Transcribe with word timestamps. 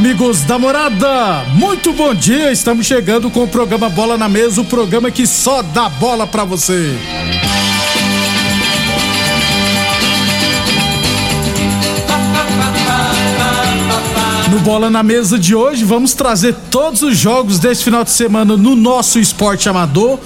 Amigos 0.00 0.44
da 0.44 0.58
morada, 0.58 1.44
muito 1.52 1.92
bom 1.92 2.14
dia. 2.14 2.50
Estamos 2.50 2.86
chegando 2.86 3.30
com 3.30 3.44
o 3.44 3.46
programa 3.46 3.90
Bola 3.90 4.16
na 4.16 4.30
Mesa 4.30 4.62
o 4.62 4.64
programa 4.64 5.10
que 5.10 5.26
só 5.26 5.60
dá 5.60 5.90
bola 5.90 6.26
pra 6.26 6.42
você. 6.42 6.96
No 14.50 14.58
Bola 14.60 14.88
na 14.88 15.02
Mesa 15.02 15.38
de 15.38 15.54
hoje, 15.54 15.84
vamos 15.84 16.14
trazer 16.14 16.54
todos 16.70 17.02
os 17.02 17.18
jogos 17.18 17.58
desse 17.58 17.84
final 17.84 18.02
de 18.02 18.10
semana 18.10 18.56
no 18.56 18.74
nosso 18.74 19.18
esporte 19.18 19.68
amador. 19.68 20.18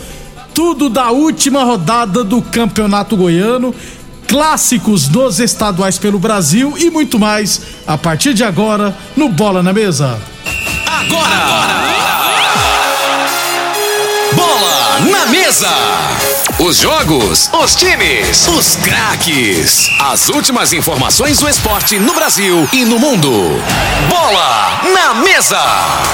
Tudo 0.55 0.89
da 0.89 1.11
última 1.11 1.65
rodada 1.65 2.23
do 2.23 2.41
Campeonato 2.41 3.17
Goiano, 3.17 3.75
clássicos 4.35 5.07
dos 5.07 5.39
estaduais 5.39 5.97
pelo 5.97 6.19
Brasil 6.19 6.75
e 6.77 6.91
muito 6.91 7.21
mais 7.21 7.61
a 7.87 7.97
partir 7.97 8.35
de 8.35 8.43
agora 8.43 8.93
no 9.15 9.29
Bola 9.29 9.63
na 9.63 9.73
Mesa. 9.73 10.21
Agora! 10.85 11.85
Bola 14.35 14.99
na 15.09 15.27
mesa! 15.27 15.71
Os 16.59 16.79
jogos, 16.79 17.49
os 17.53 17.77
times, 17.77 18.49
os 18.49 18.75
craques. 18.75 19.89
As 20.01 20.29
últimas 20.29 20.73
informações 20.73 21.39
do 21.39 21.49
esporte 21.49 22.01
no 22.01 22.13
Brasil 22.13 22.69
e 22.73 22.85
no 22.85 22.99
mundo. 22.99 23.31
Bola 24.09 24.81
na 24.93 25.15
mesa! 25.15 25.63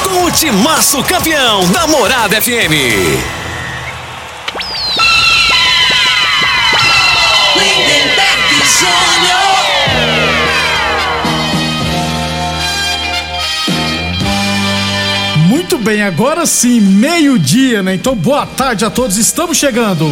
Com 0.05 0.25
o 0.25 0.31
timaço 0.31 1.03
campeão 1.05 1.67
da 1.71 1.87
Morada 1.87 2.39
FM. 2.39 3.40
Muito 15.47 15.79
bem, 15.79 16.03
agora 16.03 16.47
sim, 16.47 16.81
meio-dia, 16.81 17.83
né? 17.83 17.95
Então 17.95 18.15
boa 18.15 18.47
tarde 18.47 18.85
a 18.85 18.91
todos, 18.91 19.17
estamos 19.17 19.57
chegando. 19.57 20.07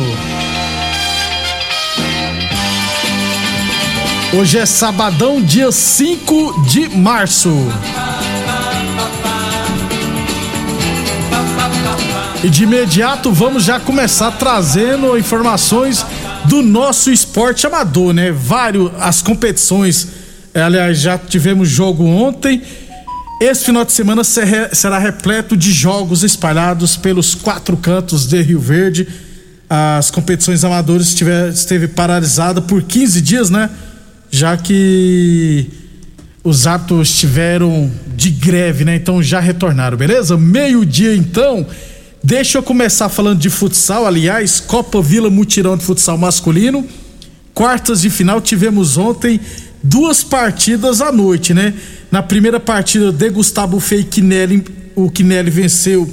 Hoje 4.32 4.58
é 4.58 4.66
sabadão, 4.66 5.40
dia 5.40 5.72
5 5.72 6.62
de 6.66 6.88
março. 6.90 7.50
E 12.44 12.48
de 12.48 12.62
imediato 12.62 13.32
vamos 13.32 13.64
já 13.64 13.80
começar 13.80 14.30
trazendo 14.32 15.18
informações 15.18 16.04
do 16.48 16.62
nosso 16.62 17.10
esporte 17.10 17.66
amador, 17.66 18.12
né? 18.14 18.32
Vários 18.32 18.90
as 18.98 19.20
competições. 19.20 20.08
eh, 20.54 20.62
Aliás, 20.62 20.98
já 20.98 21.18
tivemos 21.18 21.68
jogo 21.68 22.04
ontem. 22.04 22.62
Esse 23.40 23.66
final 23.66 23.84
de 23.84 23.92
semana 23.92 24.22
será 24.24 24.98
repleto 24.98 25.56
de 25.56 25.70
jogos 25.70 26.24
espalhados 26.24 26.96
pelos 26.96 27.34
quatro 27.34 27.76
cantos 27.76 28.26
de 28.26 28.40
Rio 28.42 28.58
Verde. 28.58 29.06
As 29.70 30.10
competições 30.10 30.64
amadoras 30.64 31.08
estiver, 31.08 31.50
esteve 31.50 31.86
paralisada 31.86 32.60
por 32.60 32.82
15 32.82 33.20
dias, 33.20 33.50
né? 33.50 33.70
Já 34.30 34.56
que 34.56 35.70
os 36.42 36.66
árbitros 36.66 37.10
estiveram 37.10 37.90
de 38.16 38.30
greve, 38.30 38.84
né? 38.84 38.96
Então 38.96 39.22
já 39.22 39.38
retornaram, 39.38 39.96
beleza? 39.96 40.36
Meio-dia 40.36 41.14
então. 41.14 41.66
Deixa 42.22 42.58
eu 42.58 42.62
começar 42.62 43.08
falando 43.08 43.38
de 43.38 43.48
futsal, 43.48 44.04
aliás, 44.04 44.58
Copa 44.58 45.00
Vila 45.00 45.30
Mutirão 45.30 45.76
de 45.76 45.84
Futsal 45.84 46.18
Masculino. 46.18 46.84
Quartas 47.54 48.00
de 48.00 48.10
final 48.10 48.40
tivemos 48.40 48.96
ontem 48.96 49.40
duas 49.82 50.24
partidas 50.24 51.00
à 51.00 51.12
noite, 51.12 51.54
né? 51.54 51.74
Na 52.10 52.20
primeira 52.20 52.58
partida, 52.58 53.12
de 53.12 53.30
Gustavo 53.30 53.78
Fei 53.78 54.02
Quinelli, 54.02 54.64
o 54.96 55.08
Quinelli 55.08 55.50
venceu 55.50 56.12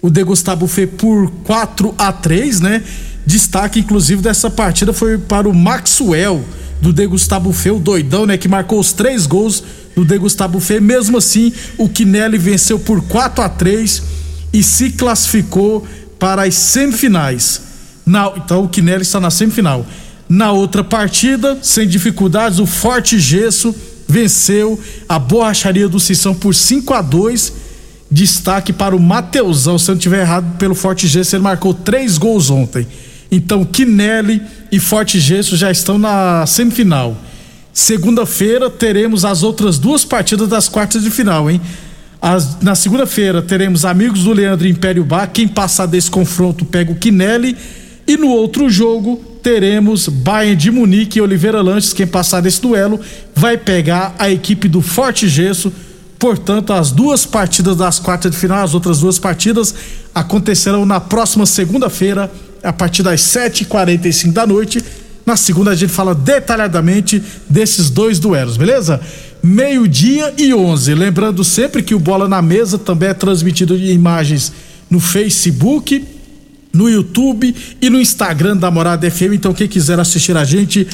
o 0.00 0.08
de 0.08 0.22
Gustavo 0.22 0.68
Fei 0.68 0.86
por 0.86 1.28
4 1.42 1.94
a 1.98 2.12
3, 2.12 2.60
né? 2.60 2.82
Destaque, 3.26 3.80
inclusive, 3.80 4.22
dessa 4.22 4.48
partida 4.48 4.92
foi 4.92 5.18
para 5.18 5.48
o 5.48 5.54
Maxwell, 5.54 6.44
do 6.80 6.92
de 6.92 7.06
Gustavo 7.08 7.52
Fei, 7.52 7.72
o 7.72 7.80
doidão, 7.80 8.24
né? 8.24 8.38
Que 8.38 8.48
marcou 8.48 8.78
os 8.78 8.92
três 8.92 9.26
gols 9.26 9.64
do 9.96 10.04
de 10.04 10.16
Gustavo 10.16 10.60
Fei. 10.60 10.78
Mesmo 10.78 11.18
assim, 11.18 11.52
o 11.76 11.88
Quinelli 11.88 12.38
venceu 12.38 12.78
por 12.78 13.02
4 13.02 13.42
a 13.42 13.48
3 13.48 14.20
e 14.52 14.62
se 14.62 14.90
classificou 14.90 15.86
para 16.18 16.42
as 16.42 16.54
semifinais. 16.54 17.62
Na- 18.04 18.32
então 18.36 18.64
o 18.64 18.68
Quinelli 18.68 19.02
está 19.02 19.20
na 19.20 19.30
semifinal. 19.30 19.86
Na 20.28 20.52
outra 20.52 20.84
partida, 20.84 21.58
sem 21.62 21.88
dificuldades, 21.88 22.58
o 22.58 22.66
Forte 22.66 23.18
Gesso 23.18 23.74
venceu 24.08 24.78
a 25.08 25.18
Borracharia 25.18 25.88
do 25.88 25.98
Sissão 26.00 26.34
por 26.34 26.54
5 26.54 26.94
a 26.94 27.02
2 27.02 27.52
Destaque 28.12 28.72
para 28.72 28.96
o 28.96 28.98
Mateusão, 28.98 29.78
se 29.78 29.88
eu 29.88 29.94
não 29.94 29.98
estiver 29.98 30.22
errado, 30.22 30.56
pelo 30.58 30.74
Forte 30.74 31.06
Gesso, 31.06 31.36
ele 31.36 31.44
marcou 31.44 31.72
três 31.72 32.18
gols 32.18 32.50
ontem. 32.50 32.84
Então, 33.30 33.64
Quinelli 33.64 34.42
e 34.72 34.80
Forte 34.80 35.20
Gesso 35.20 35.56
já 35.56 35.70
estão 35.70 35.96
na 35.96 36.44
semifinal. 36.44 37.16
Segunda-feira 37.72 38.68
teremos 38.68 39.24
as 39.24 39.44
outras 39.44 39.78
duas 39.78 40.04
partidas 40.04 40.48
das 40.48 40.68
quartas 40.68 41.04
de 41.04 41.10
final, 41.10 41.48
hein? 41.48 41.60
As- 42.20 42.60
na 42.60 42.74
segunda-feira 42.74 43.40
teremos 43.40 43.84
Amigos 43.84 44.24
do 44.24 44.32
Leandro 44.32 44.66
e 44.66 44.70
Império 44.70 45.04
Bar. 45.04 45.28
Quem 45.32 45.48
passar 45.48 45.86
desse 45.86 46.10
confronto 46.10 46.64
pega 46.64 46.92
o 46.92 46.96
Quinelli. 46.96 47.56
E 48.06 48.16
no 48.16 48.28
outro 48.28 48.68
jogo 48.68 49.16
teremos 49.42 50.08
Bayern 50.08 50.56
de 50.56 50.70
Munique 50.70 51.18
e 51.18 51.22
Oliveira 51.22 51.62
Lanches. 51.62 51.92
Quem 51.92 52.06
passar 52.06 52.40
desse 52.42 52.60
duelo 52.60 53.00
vai 53.34 53.56
pegar 53.56 54.14
a 54.18 54.28
equipe 54.30 54.68
do 54.68 54.82
Forte 54.82 55.28
Gesso. 55.28 55.72
Portanto, 56.18 56.72
as 56.74 56.90
duas 56.92 57.24
partidas 57.24 57.76
das 57.76 57.98
quartas 57.98 58.32
de 58.32 58.36
final, 58.36 58.62
as 58.62 58.74
outras 58.74 58.98
duas 59.00 59.18
partidas 59.18 59.74
acontecerão 60.14 60.84
na 60.84 61.00
próxima 61.00 61.46
segunda-feira, 61.46 62.30
a 62.62 62.72
partir 62.72 63.02
das 63.02 63.22
7h45 63.22 64.32
da 64.32 64.46
noite. 64.46 64.84
Na 65.30 65.36
segunda 65.36 65.70
a 65.70 65.76
gente 65.76 65.92
fala 65.92 66.12
detalhadamente 66.12 67.22
desses 67.48 67.88
dois 67.88 68.18
duelos, 68.18 68.56
beleza? 68.56 69.00
Meio-dia 69.40 70.34
e 70.36 70.52
11. 70.52 70.92
Lembrando 70.92 71.44
sempre 71.44 71.84
que 71.84 71.94
o 71.94 72.00
Bola 72.00 72.26
na 72.26 72.42
Mesa 72.42 72.76
também 72.76 73.10
é 73.10 73.14
transmitido 73.14 73.76
em 73.76 73.92
imagens 73.92 74.52
no 74.90 74.98
Facebook, 74.98 76.04
no 76.72 76.90
YouTube 76.90 77.54
e 77.80 77.88
no 77.88 78.00
Instagram 78.00 78.56
da 78.56 78.72
Morada 78.72 79.08
FM. 79.08 79.34
Então, 79.34 79.54
quem 79.54 79.68
quiser 79.68 80.00
assistir 80.00 80.36
a 80.36 80.42
gente, 80.42 80.84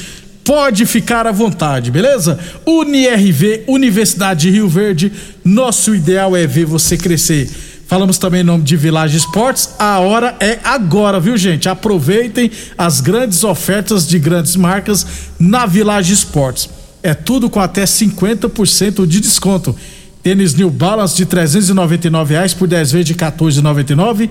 pode 0.43 0.85
ficar 0.85 1.25
à 1.25 1.31
vontade, 1.31 1.89
beleza? 1.89 2.37
UniRV, 2.63 3.63
Universidade 3.67 4.41
de 4.41 4.51
Rio 4.51 4.69
Verde. 4.69 5.11
Nosso 5.43 5.95
ideal 5.95 6.37
é 6.37 6.45
ver 6.45 6.65
você 6.65 6.95
crescer. 6.95 7.49
Falamos 7.87 8.17
também 8.17 8.41
em 8.41 8.43
nome 8.43 8.65
de 8.65 8.75
Village 8.75 9.15
Esportes. 9.15 9.69
A 9.79 9.99
hora 9.99 10.35
é 10.41 10.59
agora, 10.61 11.21
viu, 11.21 11.37
gente? 11.37 11.69
Aproveitem 11.69 12.51
as 12.77 12.99
grandes 12.99 13.45
ofertas 13.45 14.05
de 14.05 14.19
grandes 14.19 14.57
marcas 14.57 15.05
na 15.39 15.65
Village 15.65 16.11
Esportes. 16.11 16.69
É 17.01 17.13
tudo 17.13 17.49
com 17.49 17.61
até 17.61 17.85
50% 17.85 19.07
de 19.07 19.21
desconto. 19.21 19.73
Tênis 20.21 20.53
New 20.53 20.69
Balance 20.69 21.15
de 21.15 21.25
399 21.25 22.33
reais 22.33 22.53
por 22.53 22.67
10 22.67 22.91
vezes 22.91 23.05
de 23.05 23.13
R$ 23.13 23.19
14,99. 23.19 24.29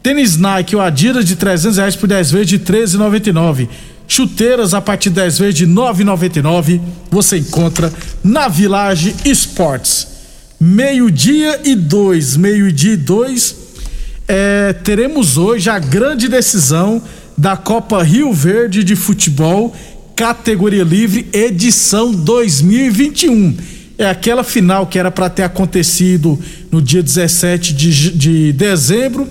Tênis 0.00 0.36
Nike 0.36 0.76
ou 0.76 0.82
Adidas 0.82 1.24
de 1.24 1.34
300 1.34 1.78
reais 1.78 1.96
por 1.96 2.06
10 2.06 2.30
vezes 2.30 2.46
de 2.46 2.58
13,99. 2.60 3.68
Chuteiras 4.06 4.74
a 4.74 4.80
partir 4.80 5.08
de 5.08 5.16
10 5.16 5.38
vezes 5.38 5.54
de 5.56 5.66
9,99. 5.66 6.80
Você 7.10 7.38
encontra 7.38 7.92
na 8.22 8.46
Village 8.46 9.16
Esportes. 9.24 10.06
Meio-dia 10.64 11.60
e 11.64 11.74
dois, 11.74 12.36
meio-dia 12.36 12.92
e 12.92 12.96
dois. 12.96 13.56
É, 14.28 14.72
teremos 14.72 15.36
hoje 15.36 15.68
a 15.68 15.76
grande 15.76 16.28
decisão 16.28 17.02
da 17.36 17.56
Copa 17.56 18.00
Rio 18.00 18.32
Verde 18.32 18.84
de 18.84 18.94
Futebol, 18.94 19.74
categoria 20.14 20.84
livre, 20.84 21.28
edição 21.32 22.12
2021. 22.12 23.56
É 23.98 24.08
aquela 24.08 24.44
final 24.44 24.86
que 24.86 25.00
era 25.00 25.10
para 25.10 25.28
ter 25.28 25.42
acontecido 25.42 26.38
no 26.70 26.80
dia 26.80 27.02
17 27.02 27.72
de, 27.72 28.10
de 28.12 28.52
dezembro 28.52 29.28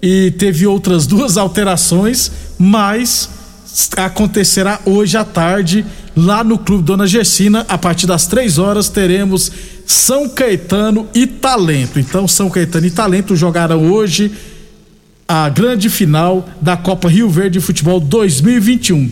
e 0.00 0.30
teve 0.38 0.68
outras 0.68 1.04
duas 1.04 1.36
alterações, 1.36 2.30
mas 2.56 3.28
acontecerá 3.96 4.78
hoje 4.86 5.16
à 5.16 5.24
tarde 5.24 5.84
lá 6.16 6.44
no 6.44 6.58
Clube 6.58 6.84
Dona 6.84 7.08
Gessina. 7.08 7.66
A 7.68 7.76
partir 7.76 8.06
das 8.06 8.28
três 8.28 8.56
horas 8.56 8.88
teremos 8.88 9.50
São 9.90 10.28
Caetano 10.28 11.08
e 11.12 11.26
Talento. 11.26 11.98
Então, 11.98 12.28
São 12.28 12.48
Caetano 12.48 12.86
e 12.86 12.92
Talento 12.92 13.34
jogarão 13.34 13.90
hoje 13.90 14.30
a 15.26 15.48
grande 15.48 15.90
final 15.90 16.48
da 16.60 16.76
Copa 16.76 17.08
Rio 17.08 17.28
Verde 17.28 17.60
Futebol 17.60 17.98
2021. 17.98 19.10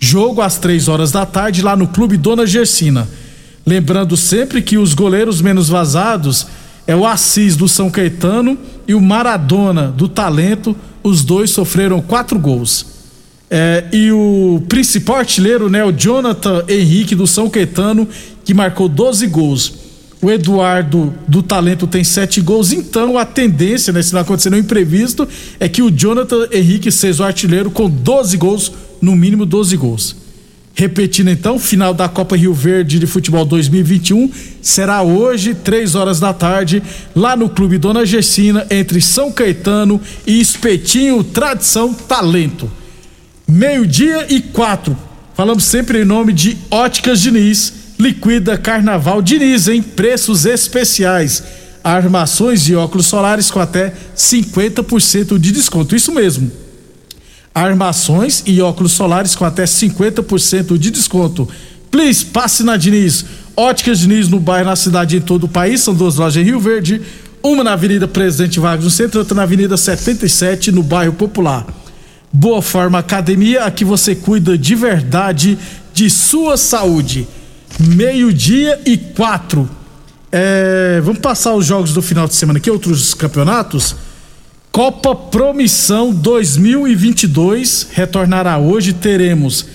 Jogo 0.00 0.42
às 0.42 0.58
três 0.58 0.88
horas 0.88 1.12
da 1.12 1.24
tarde 1.24 1.62
lá 1.62 1.76
no 1.76 1.86
Clube 1.86 2.16
Dona 2.16 2.44
Gersina. 2.48 3.08
Lembrando 3.64 4.16
sempre 4.16 4.60
que 4.60 4.76
os 4.76 4.92
goleiros 4.92 5.40
menos 5.40 5.68
vazados 5.68 6.48
é 6.84 6.96
o 6.96 7.06
Assis 7.06 7.54
do 7.54 7.68
São 7.68 7.88
Caetano 7.88 8.58
e 8.88 8.96
o 8.96 9.00
Maradona 9.00 9.86
do 9.86 10.08
Talento. 10.08 10.76
Os 11.00 11.22
dois 11.22 11.50
sofreram 11.50 12.02
quatro 12.02 12.40
gols. 12.40 12.86
É, 13.48 13.84
e 13.92 14.10
o 14.10 14.64
principal 14.68 15.16
artilheiro, 15.16 15.70
né, 15.70 15.84
o 15.84 15.92
Jonathan 15.92 16.64
Henrique 16.68 17.14
do 17.14 17.26
São 17.26 17.48
Caetano, 17.48 18.08
que 18.44 18.52
marcou 18.52 18.88
12 18.88 19.24
gols. 19.28 19.87
O 20.20 20.30
Eduardo 20.30 21.14
do 21.28 21.42
Talento 21.42 21.86
tem 21.86 22.02
sete 22.02 22.40
gols, 22.40 22.72
então 22.72 23.16
a 23.16 23.24
tendência, 23.24 23.92
né, 23.92 24.02
se 24.02 24.12
não 24.12 24.20
acontecer 24.20 24.50
nenhum 24.50 24.62
imprevisto, 24.62 25.28
é 25.60 25.68
que 25.68 25.80
o 25.80 25.90
Jonathan 25.90 26.48
Henrique 26.50 26.90
seja 26.90 27.22
o 27.22 27.26
artilheiro 27.26 27.70
com 27.70 27.88
12 27.88 28.36
gols, 28.36 28.72
no 29.00 29.14
mínimo 29.14 29.46
12 29.46 29.76
gols. 29.76 30.16
Repetindo 30.74 31.28
então, 31.28 31.58
final 31.58 31.92
da 31.92 32.08
Copa 32.08 32.36
Rio 32.36 32.54
Verde 32.54 33.00
de 33.00 33.06
Futebol 33.06 33.44
2021 33.44 34.30
será 34.62 35.02
hoje, 35.02 35.52
três 35.52 35.96
horas 35.96 36.20
da 36.20 36.32
tarde, 36.32 36.80
lá 37.16 37.34
no 37.36 37.48
Clube 37.48 37.78
Dona 37.78 38.06
Gessina, 38.06 38.64
entre 38.70 39.00
São 39.00 39.32
Caetano 39.32 40.00
e 40.24 40.40
Espetinho 40.40 41.24
Tradição 41.24 41.92
Talento. 41.92 42.70
Meio-dia 43.46 44.26
e 44.32 44.40
quatro. 44.40 44.96
Falamos 45.34 45.64
sempre 45.64 46.02
em 46.02 46.04
nome 46.04 46.32
de 46.32 46.56
Óticas 46.70 47.20
Diniz. 47.20 47.72
Liquida 47.98 48.56
Carnaval 48.56 49.20
Diniz 49.20 49.66
em 49.66 49.82
preços 49.82 50.46
especiais. 50.46 51.42
Armações 51.82 52.68
e 52.68 52.74
óculos 52.74 53.06
solares 53.06 53.50
com 53.50 53.58
até 53.58 53.92
50% 54.16 55.38
de 55.38 55.50
desconto. 55.50 55.96
Isso 55.96 56.12
mesmo. 56.12 56.50
Armações 57.52 58.42
e 58.46 58.60
óculos 58.60 58.92
solares 58.92 59.34
com 59.34 59.44
até 59.44 59.64
50% 59.64 60.78
de 60.78 60.90
desconto. 60.92 61.48
Please, 61.90 62.24
passe 62.26 62.62
na 62.62 62.76
Diniz. 62.76 63.24
Óticas 63.56 63.98
Diniz 63.98 64.28
no 64.28 64.38
bairro, 64.38 64.66
na 64.66 64.76
cidade 64.76 65.16
e 65.16 65.18
em 65.18 65.22
todo 65.22 65.44
o 65.44 65.48
país. 65.48 65.80
São 65.80 65.92
duas 65.92 66.16
lojas 66.16 66.40
em 66.40 66.44
Rio 66.44 66.60
Verde. 66.60 67.02
Uma 67.42 67.64
na 67.64 67.72
Avenida 67.72 68.06
Presidente 68.06 68.60
Vargas 68.60 68.84
no 68.84 68.90
centro, 68.90 69.18
outra 69.18 69.34
na 69.34 69.42
Avenida 69.42 69.76
77 69.76 70.70
no 70.70 70.82
bairro 70.82 71.14
Popular. 71.14 71.66
Boa 72.32 72.60
Forma 72.60 72.98
Academia, 72.98 73.64
aqui 73.64 73.84
você 73.84 74.14
cuida 74.14 74.58
de 74.58 74.74
verdade 74.74 75.58
de 75.94 76.10
sua 76.10 76.56
saúde. 76.56 77.26
Meio-dia 77.78 78.80
e 78.84 78.96
quatro. 78.96 79.68
É, 80.32 81.00
vamos 81.02 81.20
passar 81.20 81.54
os 81.54 81.64
jogos 81.64 81.92
do 81.92 82.02
final 82.02 82.26
de 82.26 82.34
semana 82.34 82.58
aqui, 82.58 82.70
outros 82.70 83.14
campeonatos. 83.14 83.94
Copa 84.72 85.14
Promissão 85.14 86.12
2022 86.12 87.88
retornará 87.92 88.58
hoje. 88.58 88.92
Teremos 88.92 89.66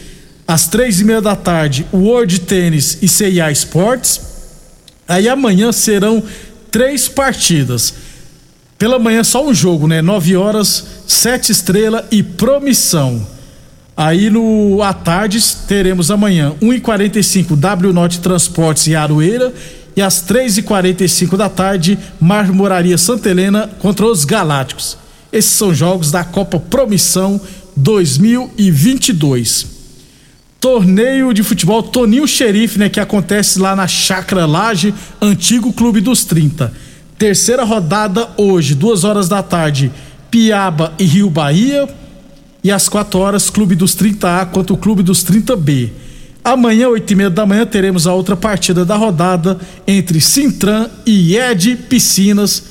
às 0.48 0.68
três 0.68 1.00
e 1.00 1.06
meia 1.06 1.22
da 1.22 1.36
tarde 1.36 1.86
World 1.94 2.42
Tênis 2.42 2.98
e 3.02 3.08
CIA 3.08 3.52
Sports. 3.52 4.22
Aí 5.08 5.28
amanhã 5.28 5.72
serão 5.72 6.22
três 6.70 7.08
partidas. 7.08 7.94
Pela 8.78 9.00
manhã 9.00 9.24
só 9.24 9.46
um 9.48 9.54
jogo, 9.54 9.88
né? 9.88 10.02
9 10.02 10.36
horas, 10.36 10.86
Sete 11.08 11.52
Estrela 11.54 12.06
e 12.12 12.22
Promissão. 12.22 13.26
Aí 13.96 14.30
no 14.30 14.82
à 14.82 14.92
tarde 14.92 15.40
teremos 15.68 16.10
amanhã 16.10 16.54
1h45 16.62 17.56
W 17.56 17.94
Norte 17.94 18.20
Transportes 18.20 18.88
e 18.88 18.96
Aroeira 18.96 19.54
e 19.96 20.02
às 20.02 20.24
3h45 20.24 21.38
da 21.38 21.48
tarde 21.48 22.00
Marmoraria 22.20 22.98
Santa 22.98 23.30
Helena 23.30 23.70
contra 23.80 24.08
os 24.08 24.26
Galácticos. 24.26 24.98
Esses 25.32 25.52
são 25.52 25.74
jogos 25.74 26.10
da 26.10 26.24
Copa 26.24 26.60
Promissão 26.60 27.40
2022. 27.76 29.74
Torneio 30.60 31.34
de 31.34 31.44
futebol 31.44 31.84
Toninho 31.84 32.28
Xerife, 32.28 32.80
né, 32.80 32.90
que 32.90 33.00
acontece 33.00 33.60
lá 33.60 33.76
na 33.76 33.86
Chácara 33.86 34.46
Laje, 34.46 34.94
antigo 35.22 35.74
Clube 35.74 36.00
dos 36.00 36.24
30. 36.24 36.74
Terceira 37.18 37.64
rodada 37.64 38.30
hoje, 38.38 38.74
duas 38.74 39.04
horas 39.04 39.28
da 39.28 39.44
tarde, 39.44 39.92
Piaba 40.32 40.94
e 40.98 41.04
Rio 41.04 41.30
Bahia. 41.30 41.88
E 42.64 42.72
às 42.72 42.88
4 42.88 43.20
horas, 43.20 43.50
Clube 43.50 43.76
dos 43.76 43.96
30A 43.96 44.46
contra 44.48 44.74
o 44.74 44.78
Clube 44.78 45.04
dos 45.04 45.24
30B. 45.24 45.90
Amanhã, 46.44 46.88
8 46.90 47.12
e 47.12 47.16
meia 47.16 47.30
da 47.30 47.46
manhã, 47.46 47.66
teremos 47.66 48.08
a 48.08 48.14
outra 48.14 48.36
partida 48.36 48.86
da 48.86 48.96
rodada 48.96 49.60
entre 49.86 50.22
Sintran 50.22 50.90
e 51.06 51.36
Ed 51.36 51.76
Piscinas. 51.90 52.64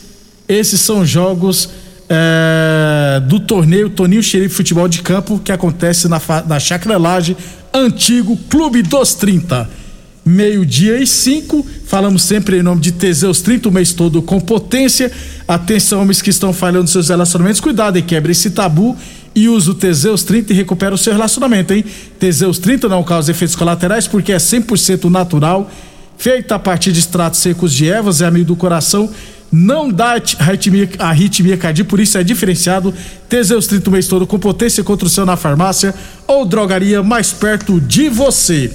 Esses 0.48 0.80
são 0.80 1.04
jogos 1.04 1.70
é, 2.08 3.20
do 3.20 3.40
torneio 3.40 3.90
Toninho 3.90 4.22
Xerife 4.22 4.54
Futebol 4.54 4.88
de 4.88 5.02
Campo, 5.02 5.38
que 5.38 5.52
acontece 5.52 6.08
na, 6.08 6.20
na 6.46 6.58
Chácara 6.58 6.98
Laje, 6.98 7.36
antigo 7.72 8.36
Clube 8.48 8.82
dos 8.82 9.14
30 9.14 9.82
meio-dia 10.24 11.02
e 11.02 11.06
cinco. 11.06 11.66
Falamos 11.86 12.22
sempre 12.22 12.58
em 12.58 12.62
nome 12.62 12.80
de 12.80 12.92
Teseus 12.92 13.40
30 13.40 13.68
o 13.68 13.72
mês 13.72 13.92
todo 13.92 14.22
com 14.22 14.40
potência. 14.40 15.10
Atenção, 15.46 16.00
homens 16.00 16.22
que 16.22 16.30
estão 16.30 16.52
falhando 16.52 16.88
seus 16.88 17.08
relacionamentos, 17.08 17.60
cuidado 17.60 17.98
e 17.98 18.02
quebre 18.02 18.32
esse 18.32 18.50
tabu 18.50 18.96
e 19.34 19.48
use 19.48 19.70
o 19.70 19.74
Teseus 19.74 20.22
30 20.22 20.52
e 20.52 20.56
recupera 20.56 20.94
o 20.94 20.98
seu 20.98 21.12
relacionamento, 21.12 21.72
hein? 21.72 21.84
Teseus 22.18 22.58
30 22.58 22.88
não 22.88 23.02
causa 23.02 23.30
efeitos 23.30 23.56
colaterais 23.56 24.06
porque 24.06 24.32
é 24.32 24.36
100% 24.36 25.10
natural, 25.10 25.70
feita 26.18 26.54
a 26.54 26.58
partir 26.58 26.92
de 26.92 27.00
extratos 27.00 27.40
secos 27.40 27.72
de 27.72 27.88
ervas, 27.88 28.20
é 28.20 28.26
amigo 28.26 28.46
do 28.46 28.56
coração, 28.56 29.10
não 29.50 29.90
dá 29.90 30.20
arritmia, 30.38 30.88
arritmia 30.98 31.56
cardíaca, 31.58 31.90
por 31.90 32.00
isso 32.00 32.16
é 32.16 32.24
diferenciado. 32.24 32.94
Teseus 33.28 33.66
30 33.66 33.90
o 33.90 33.92
mês 33.92 34.06
todo 34.06 34.26
com 34.26 34.38
potência 34.38 34.82
contra 34.82 35.06
o 35.06 35.10
seu 35.10 35.26
na 35.26 35.36
farmácia 35.36 35.94
ou 36.26 36.46
drogaria 36.46 37.02
mais 37.02 37.32
perto 37.32 37.78
de 37.78 38.08
você. 38.08 38.72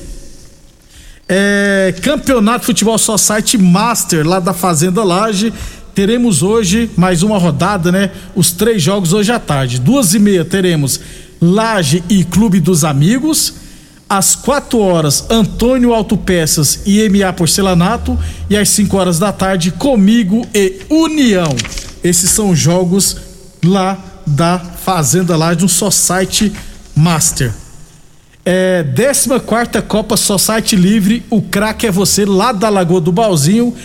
É, 1.27 1.93
Campeonato 2.01 2.65
Futebol 2.65 2.97
Society 2.97 3.57
Master 3.57 4.25
lá 4.25 4.39
da 4.39 4.53
Fazenda 4.53 5.03
Laje. 5.03 5.51
Teremos 5.97 6.43
hoje 6.43 6.91
mais 6.95 7.23
uma 7.23 7.39
rodada, 7.39 7.91
né? 7.91 8.11
Os 8.35 8.51
três 8.51 8.83
jogos 8.83 9.13
hoje 9.13 9.31
à 9.31 9.39
tarde. 9.39 9.79
Duas 9.79 10.13
e 10.13 10.19
meia 10.19 10.45
teremos 10.45 10.99
Laje 11.41 12.03
e 12.07 12.23
Clube 12.23 12.59
dos 12.59 12.83
Amigos. 12.83 13.55
Às 14.07 14.35
quatro 14.35 14.77
horas, 14.77 15.25
Antônio 15.27 15.95
Autopeças 15.95 16.81
e 16.85 17.09
MA 17.09 17.33
Porcelanato. 17.33 18.15
E 18.47 18.55
às 18.55 18.69
cinco 18.69 18.95
horas 18.95 19.17
da 19.17 19.31
tarde, 19.31 19.71
Comigo 19.71 20.45
e 20.53 20.81
União. 20.87 21.49
Esses 22.03 22.29
são 22.29 22.55
jogos 22.55 23.17
lá 23.65 23.97
da 24.23 24.59
Fazenda 24.59 25.35
Laje 25.35 25.61
no 25.61 25.67
Society 25.67 26.53
Master. 26.95 27.51
É, 28.45 28.83
14 28.83 29.81
Copa 29.87 30.15
Society 30.15 30.75
Livre, 30.75 31.25
o 31.27 31.41
craque 31.41 31.87
é 31.87 31.91
você, 31.91 32.23
lá 32.23 32.51
da 32.51 32.69
Lagoa 32.69 33.01
do 33.01 33.11
Balzinho. 33.11 33.75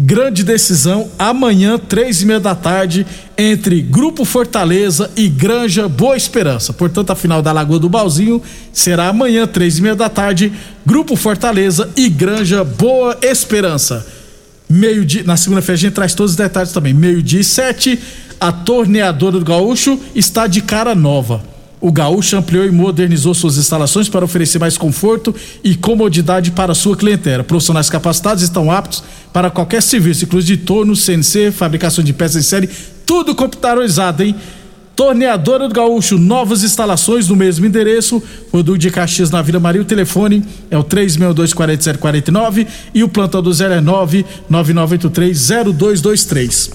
Grande 0.00 0.44
decisão, 0.44 1.10
amanhã, 1.18 1.76
três 1.76 2.22
e 2.22 2.26
meia 2.26 2.38
da 2.38 2.54
tarde, 2.54 3.04
entre 3.36 3.82
Grupo 3.82 4.24
Fortaleza 4.24 5.10
e 5.16 5.28
Granja 5.28 5.88
Boa 5.88 6.16
Esperança. 6.16 6.72
Portanto, 6.72 7.10
a 7.10 7.16
final 7.16 7.42
da 7.42 7.50
Lagoa 7.50 7.80
do 7.80 7.88
Balzinho 7.88 8.40
será 8.72 9.08
amanhã, 9.08 9.44
três 9.44 9.78
e 9.78 9.82
meia 9.82 9.96
da 9.96 10.08
tarde, 10.08 10.52
Grupo 10.86 11.16
Fortaleza 11.16 11.90
e 11.96 12.08
Granja 12.08 12.62
Boa 12.62 13.18
Esperança. 13.20 14.06
Meio-dia, 14.70 15.24
na 15.24 15.36
segunda-feira 15.36 15.74
a 15.74 15.80
gente 15.80 15.94
traz 15.94 16.14
todos 16.14 16.30
os 16.30 16.36
detalhes 16.36 16.70
também. 16.70 16.94
Meio-dia 16.94 17.40
e 17.40 17.44
sete, 17.44 17.98
a 18.38 18.52
torneadora 18.52 19.40
do 19.40 19.44
Gaúcho 19.44 19.98
está 20.14 20.46
de 20.46 20.62
cara 20.62 20.94
nova 20.94 21.42
o 21.80 21.92
Gaúcho 21.92 22.36
ampliou 22.36 22.66
e 22.66 22.70
modernizou 22.70 23.32
suas 23.34 23.56
instalações 23.56 24.08
para 24.08 24.24
oferecer 24.24 24.58
mais 24.58 24.76
conforto 24.76 25.34
e 25.62 25.76
comodidade 25.76 26.50
para 26.50 26.74
sua 26.74 26.96
clientela. 26.96 27.44
Profissionais 27.44 27.88
capacitados 27.88 28.42
estão 28.42 28.70
aptos 28.70 29.02
para 29.32 29.50
qualquer 29.50 29.82
serviço, 29.82 30.24
inclusive 30.24 30.56
de 30.56 30.64
torno, 30.64 30.96
CNC, 30.96 31.52
fabricação 31.52 32.02
de 32.02 32.12
peças 32.12 32.44
em 32.44 32.48
série, 32.48 32.68
tudo 33.04 33.34
computadorizado, 33.34 34.22
hein? 34.22 34.34
Torneadora 34.98 35.66
do 35.68 35.74
Gaúcho, 35.74 36.18
novas 36.18 36.64
instalações 36.64 37.28
no 37.28 37.36
mesmo 37.36 37.64
endereço, 37.64 38.20
Rodul 38.52 38.76
de 38.76 38.90
Caxias 38.90 39.30
na 39.30 39.40
Vila 39.40 39.60
Maria. 39.60 39.80
O 39.80 39.84
telefone 39.84 40.44
é 40.68 40.76
o 40.76 40.82
362-4749 40.82 42.66
e 42.92 43.04
o 43.04 43.08
plantão 43.08 43.40
do 43.40 43.52
0 43.52 43.74
é 43.74 43.80
999830223. 43.80 46.72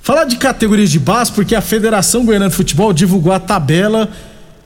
Falar 0.00 0.24
de 0.24 0.36
categorias 0.36 0.90
de 0.90 0.98
base, 0.98 1.30
porque 1.32 1.54
a 1.54 1.60
Federação 1.60 2.24
Goiana 2.24 2.48
de 2.48 2.54
Futebol 2.54 2.90
divulgou 2.92 3.32
a 3.32 3.38
tabela 3.38 4.08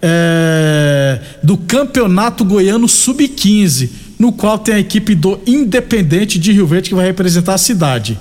é, 0.00 1.18
do 1.42 1.56
Campeonato 1.56 2.44
Goiano 2.44 2.88
Sub-15, 2.88 3.90
no 4.18 4.32
qual 4.32 4.58
tem 4.58 4.75
a 4.75 4.80
equipe 4.80 5.14
do 5.14 5.38
Independente 5.46 6.38
de 6.38 6.52
Rio 6.52 6.66
Verde 6.66 6.88
que 6.88 6.94
vai 6.94 7.06
representar 7.06 7.54
a 7.54 7.58
cidade. 7.58 8.18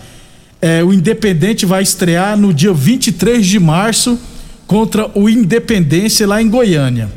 É, 0.62 0.84
o 0.84 0.94
Independente 0.94 1.66
vai 1.66 1.82
estrear 1.82 2.38
no 2.38 2.54
dia 2.54 2.74
23 2.74 3.46
de 3.46 3.60
março 3.60 4.20
contra 4.66 5.10
o 5.18 5.30
Independência 5.30 6.27
lá 6.27 6.42
em 6.42 6.50
Goiânia. 6.50 7.10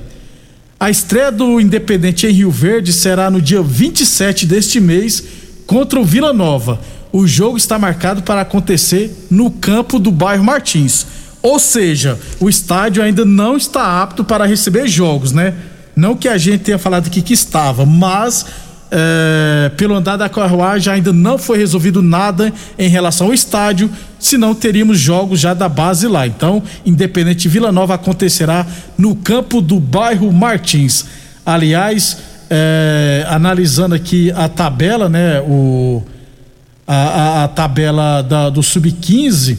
A 0.79 0.89
estreia 0.89 1.31
do 1.31 1.61
Independente 1.61 2.27
em 2.27 2.31
Rio 2.31 2.51
Verde 2.51 2.93
será 2.93 3.31
no 3.31 3.43
dia 3.43 3.61
27 3.61 4.47
deste 4.47 4.81
mês 4.81 5.23
contra 5.67 6.01
o 6.01 6.05
Vila 6.05 6.33
Nova. 6.33 6.81
O 7.13 7.27
jogo 7.27 7.57
está 7.57 7.79
marcado 7.79 8.23
para 8.23 8.41
acontecer 8.41 9.27
no 9.31 9.51
campo 9.51 9.99
do 9.99 10.11
bairro 10.11 10.45
Martins. 10.45 11.07
Ou 11.43 11.59
seja, 11.59 12.19
o 12.39 12.49
estádio 12.49 13.03
ainda 13.03 13.25
não 13.25 13.57
está 13.57 14.03
apto 14.03 14.25
para 14.25 14.47
receber 14.47 14.87
jogos, 14.87 15.33
né? 15.33 15.55
Não 15.97 16.17
que 16.17 16.29
a 16.29 16.39
gente 16.39 16.65
tenha 16.65 16.79
falado 16.79 17.09
aqui 17.09 17.21
que 17.21 17.35
estava, 17.35 17.85
mas 17.85 18.47
é, 18.91 19.71
pelo 19.77 19.95
andar 19.95 20.17
da 20.17 20.29
carruagem 20.29 20.93
ainda 20.93 21.13
não 21.13 21.39
foi 21.39 21.59
resolvido 21.59 22.03
nada 22.03 22.53
em 22.79 22.89
relação 22.89 23.29
ao 23.29 23.35
estádio, 23.35 23.91
senão 24.19 24.55
teríamos 24.55 24.99
jogos 24.99 25.39
já 25.39 25.55
da 25.55 25.69
base 25.69 26.09
lá. 26.09 26.27
Então, 26.27 26.63
Independente 26.85 27.49
Vila 27.49 27.71
Nova 27.71 27.95
acontecerá 27.95 28.67
no 28.99 29.15
campo 29.15 29.61
do 29.61 29.79
bairro 29.79 30.33
Martins. 30.33 31.07
Aliás, 31.47 32.19
é, 32.51 33.25
analisando 33.29 33.95
aqui 33.95 34.33
a 34.33 34.49
tabela, 34.49 35.09
né? 35.09 35.41
O, 35.41 36.03
a, 36.87 36.95
a, 36.95 37.45
a 37.45 37.49
tabela 37.49 38.21
da, 38.21 38.51
do 38.51 38.65
Sub-15, 38.65 39.57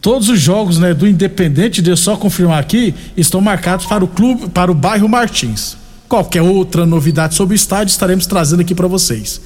todos 0.00 0.28
os 0.28 0.40
jogos 0.40 0.78
né, 0.78 0.94
do 0.94 1.08
Independente, 1.08 1.82
deixa 1.82 1.92
eu 1.92 1.96
só 1.96 2.16
confirmar 2.16 2.60
aqui, 2.60 2.94
estão 3.16 3.40
marcados 3.40 3.86
para 3.86 4.04
o 4.04 4.08
clube, 4.08 4.48
para 4.48 4.70
o 4.70 4.74
bairro 4.74 5.08
Martins. 5.08 5.76
Qualquer 6.12 6.42
outra 6.42 6.84
novidade 6.84 7.34
sobre 7.34 7.54
o 7.54 7.56
estádio 7.56 7.90
estaremos 7.90 8.26
trazendo 8.26 8.60
aqui 8.60 8.74
para 8.74 8.86
vocês. 8.86 9.40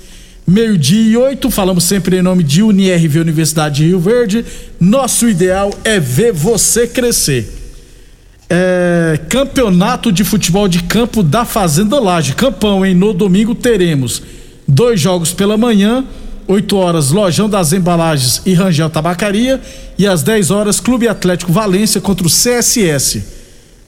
Meio-dia 0.45 1.13
e 1.13 1.17
oito, 1.17 1.49
falamos 1.49 1.85
sempre 1.85 2.19
em 2.19 2.23
nome 2.23 2.43
de 2.43 2.61
Unirv 2.61 3.21
Universidade 3.21 3.77
de 3.77 3.85
Rio 3.85 4.01
Verde. 4.01 4.45
Nosso 4.81 5.29
ideal 5.29 5.73
é 5.85 6.01
ver 6.01 6.33
você 6.33 6.89
crescer. 6.89 7.49
É, 8.51 9.21
campeonato 9.29 10.11
de 10.11 10.25
futebol 10.25 10.67
de 10.67 10.83
campo 10.83 11.23
da 11.23 11.45
Fazenda 11.45 12.01
Laje. 12.01 12.35
Campão, 12.35 12.85
hein? 12.85 12.97
No 12.97 13.13
domingo 13.13 13.55
teremos 13.55 14.21
dois 14.67 15.01
jogos 15.01 15.33
pela 15.33 15.57
manhã, 15.57 16.05
8 16.49 16.77
horas 16.77 17.13
Lojão 17.13 17.49
das 17.49 17.73
Embalagens 17.73 18.43
e 18.45 18.55
Rangel 18.55 18.91
Tabacaria 18.91 19.61
e 19.97 20.05
às 20.05 20.25
10 20.25 20.51
horas 20.51 20.81
Clube 20.81 21.07
Atlético 21.07 21.53
Valência 21.53 22.01
contra 22.01 22.27
o 22.27 22.29
CSS. 22.29 23.46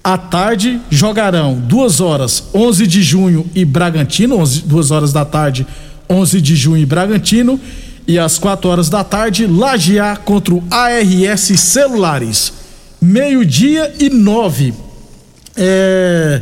À 0.08 0.16
tarde 0.16 0.80
jogarão 0.88 1.52
duas 1.52 2.00
horas 2.00 2.44
11 2.54 2.86
de 2.86 3.02
junho 3.02 3.44
e 3.54 3.62
Bragantino, 3.62 4.38
11, 4.38 4.62
duas 4.62 4.90
horas 4.90 5.12
da 5.12 5.22
tarde 5.22 5.66
11 6.08 6.40
de 6.40 6.56
junho 6.56 6.78
e 6.78 6.86
Bragantino 6.86 7.60
e 8.06 8.18
às 8.18 8.38
4 8.38 8.70
horas 8.70 8.88
da 8.88 9.04
tarde 9.04 9.46
Lajear 9.46 10.20
contra 10.20 10.54
o 10.54 10.64
ARS 10.70 11.42
Celulares. 11.60 12.54
Meio-dia 13.02 13.96
e 14.00 14.08
nove. 14.08 14.72
É... 15.54 16.40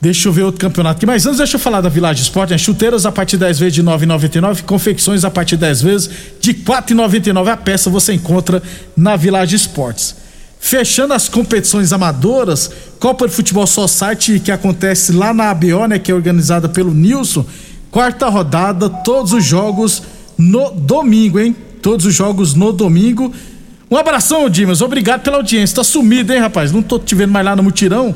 Deixa 0.00 0.28
eu 0.28 0.32
ver 0.32 0.44
outro 0.44 0.58
campeonato 0.58 0.96
aqui. 0.96 1.04
Mas 1.04 1.26
antes, 1.26 1.36
deixa 1.36 1.56
eu 1.56 1.60
falar 1.60 1.82
da 1.82 1.90
Village 1.90 2.22
Esporte. 2.22 2.52
Né? 2.52 2.56
Chuteiras 2.56 3.04
a 3.04 3.12
partir 3.12 3.36
de 3.36 3.44
10 3.44 3.58
vezes 3.58 3.74
de 3.74 3.82
R$ 3.82 3.88
9,99. 3.88 4.62
Confecções 4.62 5.22
a 5.22 5.30
partir 5.30 5.56
de 5.56 5.60
10 5.60 5.82
vezes 5.82 6.10
de 6.40 6.52
R$ 6.52 6.60
4,99 6.64 7.46
a 7.46 7.58
peça. 7.58 7.90
Você 7.90 8.14
encontra 8.14 8.62
na 8.96 9.16
Village 9.16 9.54
Esportes. 9.54 10.23
Fechando 10.66 11.12
as 11.12 11.28
competições 11.28 11.92
amadoras, 11.92 12.70
Copa 12.98 13.28
de 13.28 13.34
Futebol 13.34 13.66
Society, 13.66 14.40
que 14.40 14.50
acontece 14.50 15.12
lá 15.12 15.34
na 15.34 15.50
ABO, 15.50 15.86
né, 15.86 15.98
que 15.98 16.10
é 16.10 16.14
organizada 16.14 16.70
pelo 16.70 16.94
Nilson. 16.94 17.44
Quarta 17.90 18.30
rodada, 18.30 18.88
todos 18.88 19.34
os 19.34 19.44
jogos 19.44 20.02
no 20.38 20.70
domingo, 20.70 21.38
hein? 21.38 21.54
Todos 21.82 22.06
os 22.06 22.14
jogos 22.14 22.54
no 22.54 22.72
domingo. 22.72 23.30
Um 23.90 23.96
abração, 23.98 24.48
Dimas. 24.48 24.80
Obrigado 24.80 25.20
pela 25.20 25.36
audiência. 25.36 25.76
Tá 25.76 25.84
sumido, 25.84 26.32
hein, 26.32 26.40
rapaz? 26.40 26.72
Não 26.72 26.80
tô 26.80 26.98
te 26.98 27.14
vendo 27.14 27.30
mais 27.30 27.44
lá 27.44 27.54
no 27.54 27.62
mutirão. 27.62 28.14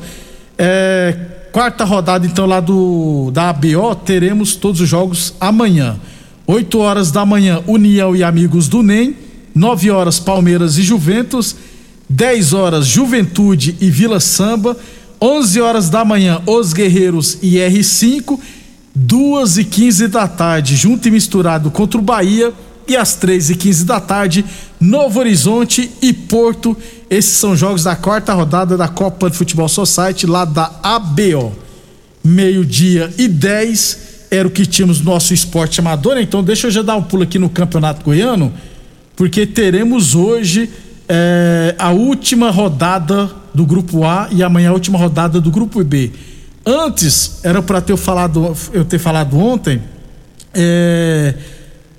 É, 0.56 1.14
quarta 1.52 1.84
rodada, 1.84 2.24
então, 2.24 2.46
lá 2.46 2.60
do 2.60 3.30
da 3.30 3.50
ABO, 3.50 3.94
teremos 4.06 4.56
todos 4.56 4.80
os 4.80 4.88
jogos 4.88 5.34
amanhã. 5.38 6.00
8 6.46 6.78
horas 6.78 7.10
da 7.10 7.26
manhã, 7.26 7.62
União 7.66 8.16
e 8.16 8.24
Amigos 8.24 8.68
do 8.68 8.82
NEM. 8.82 9.14
9 9.54 9.90
horas, 9.90 10.18
Palmeiras 10.18 10.78
e 10.78 10.82
Juventus. 10.82 11.67
10 12.08 12.52
horas 12.52 12.86
Juventude 12.86 13.76
e 13.80 13.90
Vila 13.90 14.20
Samba, 14.20 14.76
11 15.20 15.60
horas 15.60 15.90
da 15.90 16.04
manhã 16.04 16.40
Os 16.46 16.72
Guerreiros 16.72 17.38
e 17.42 17.56
R5, 17.56 18.38
2 18.94 19.58
e 19.58 19.64
15 19.64 20.08
da 20.08 20.26
tarde 20.26 20.74
junto 20.74 21.06
e 21.06 21.10
misturado 21.10 21.70
contra 21.70 21.98
o 21.98 22.02
Bahia 22.02 22.52
e 22.86 22.96
às 22.96 23.14
3 23.14 23.50
e 23.50 23.54
15 23.54 23.84
da 23.84 24.00
tarde 24.00 24.44
Novo 24.80 25.20
Horizonte 25.20 25.90
e 26.00 26.12
Porto. 26.12 26.76
Esses 27.10 27.32
são 27.32 27.54
jogos 27.54 27.84
da 27.84 27.94
quarta 27.94 28.32
rodada 28.32 28.76
da 28.76 28.88
Copa 28.88 29.28
de 29.28 29.36
Futebol 29.36 29.68
Society 29.68 30.26
lá 30.26 30.44
da 30.44 30.70
ABO. 30.82 31.52
Meio-dia 32.24 33.12
e 33.18 33.28
10 33.28 34.08
era 34.30 34.48
o 34.48 34.50
que 34.50 34.66
tínhamos 34.66 34.98
no 35.00 35.06
nosso 35.06 35.32
esporte 35.32 35.80
amador, 35.80 36.18
então 36.18 36.42
deixa 36.42 36.66
eu 36.66 36.70
já 36.70 36.82
dar 36.82 36.96
um 36.96 37.02
pulo 37.02 37.22
aqui 37.22 37.38
no 37.38 37.48
Campeonato 37.48 38.04
Goiano, 38.04 38.52
porque 39.16 39.46
teremos 39.46 40.14
hoje 40.14 40.68
é, 41.08 41.74
a 41.78 41.90
última 41.90 42.50
rodada 42.50 43.30
do 43.54 43.64
grupo 43.64 44.04
A 44.04 44.28
e 44.30 44.42
amanhã 44.42 44.70
a 44.70 44.72
última 44.74 44.98
rodada 44.98 45.40
do 45.40 45.50
grupo 45.50 45.82
B. 45.82 46.12
Antes, 46.64 47.40
era 47.42 47.62
para 47.62 47.80
ter 47.80 47.96
falado, 47.96 48.54
eu 48.72 48.84
ter 48.84 48.98
falado 48.98 49.38
ontem 49.38 49.80
é, 50.52 51.34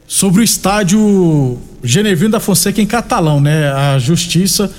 sobre 0.08 0.42
o 0.42 0.44
estádio 0.44 1.58
Genevino 1.84 2.32
da 2.32 2.40
Fonseca 2.40 2.80
em 2.82 2.86
Catalão, 2.86 3.42
né? 3.42 3.72
A 3.72 3.98
justiça 3.98 4.72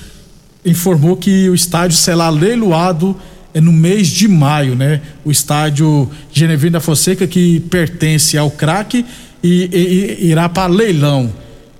informou 0.65 1.17
que 1.17 1.49
o 1.49 1.55
estádio 1.55 1.97
será 1.97 2.29
leiloado 2.29 3.17
é 3.53 3.61
no 3.61 3.73
mês 3.73 4.07
de 4.07 4.29
maio, 4.29 4.77
né? 4.77 5.01
O 5.25 5.31
estádio 5.31 6.09
Genevino 6.33 6.73
da 6.73 6.81
Fonseca 6.81 7.27
que 7.27 7.59
pertence 7.61 8.39
ao 8.39 8.51
craque 8.51 9.05
e, 9.43 9.69
e, 9.73 10.25
e 10.25 10.31
irá 10.31 10.49
para 10.49 10.73
leilão 10.73 11.33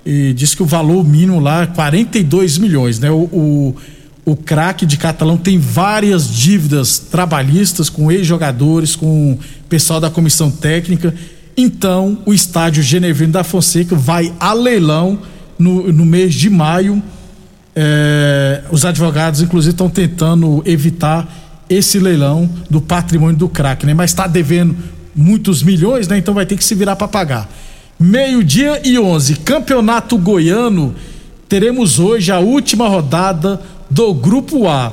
e 0.05 0.33
diz 0.33 0.55
que 0.55 0.63
o 0.63 0.67
valor 0.67 1.05
mínimo 1.05 1.41
lá 1.41 1.63
é 1.63 1.67
42 1.67 2.59
milhões, 2.59 2.99
né? 2.99 3.11
O, 3.11 3.23
o, 3.33 3.77
o 4.25 4.37
craque 4.37 4.87
de 4.87 4.97
Catalão 4.97 5.37
tem 5.37 5.59
várias 5.59 6.29
dívidas 6.33 6.99
trabalhistas 6.99 7.89
com 7.89 8.11
ex-jogadores, 8.11 8.97
com 8.97 9.39
pessoal 9.69 10.01
da 10.01 10.11
comissão 10.11 10.51
técnica. 10.51 11.15
Então, 11.57 12.19
o 12.25 12.33
estádio 12.33 12.83
Genevino 12.83 13.33
da 13.33 13.45
Fonseca 13.45 13.95
vai 13.95 14.33
a 14.41 14.53
leilão 14.53 15.19
no, 15.59 15.93
no 15.93 16.07
mês 16.07 16.35
de 16.35 16.49
maio. 16.49 17.03
É, 17.77 18.63
os 18.71 18.85
advogados, 18.85 19.43
inclusive, 19.43 19.73
estão 19.73 19.91
tentando 19.91 20.63
evitar 20.65 21.65
esse 21.69 21.99
leilão 21.99 22.51
do 22.69 22.81
patrimônio 22.81 23.37
do 23.37 23.49
craque, 23.49 23.87
né? 23.87 23.95
Mas 23.95 24.11
está 24.11 24.27
devendo 24.27 24.77
muitos 25.15 25.63
milhões, 25.63 26.09
né? 26.09 26.19
Então 26.19 26.35
vai 26.35 26.47
ter 26.47 26.57
que 26.57 26.65
se 26.65 26.75
virar 26.75 26.97
para 26.97 27.07
pagar. 27.07 27.49
Meio-dia 28.03 28.81
e 28.83 28.99
11, 28.99 29.37
Campeonato 29.41 30.17
Goiano. 30.17 30.95
Teremos 31.47 31.99
hoje 31.99 32.33
a 32.33 32.39
última 32.39 32.89
rodada 32.89 33.61
do 33.91 34.15
Grupo 34.15 34.67
A. 34.67 34.91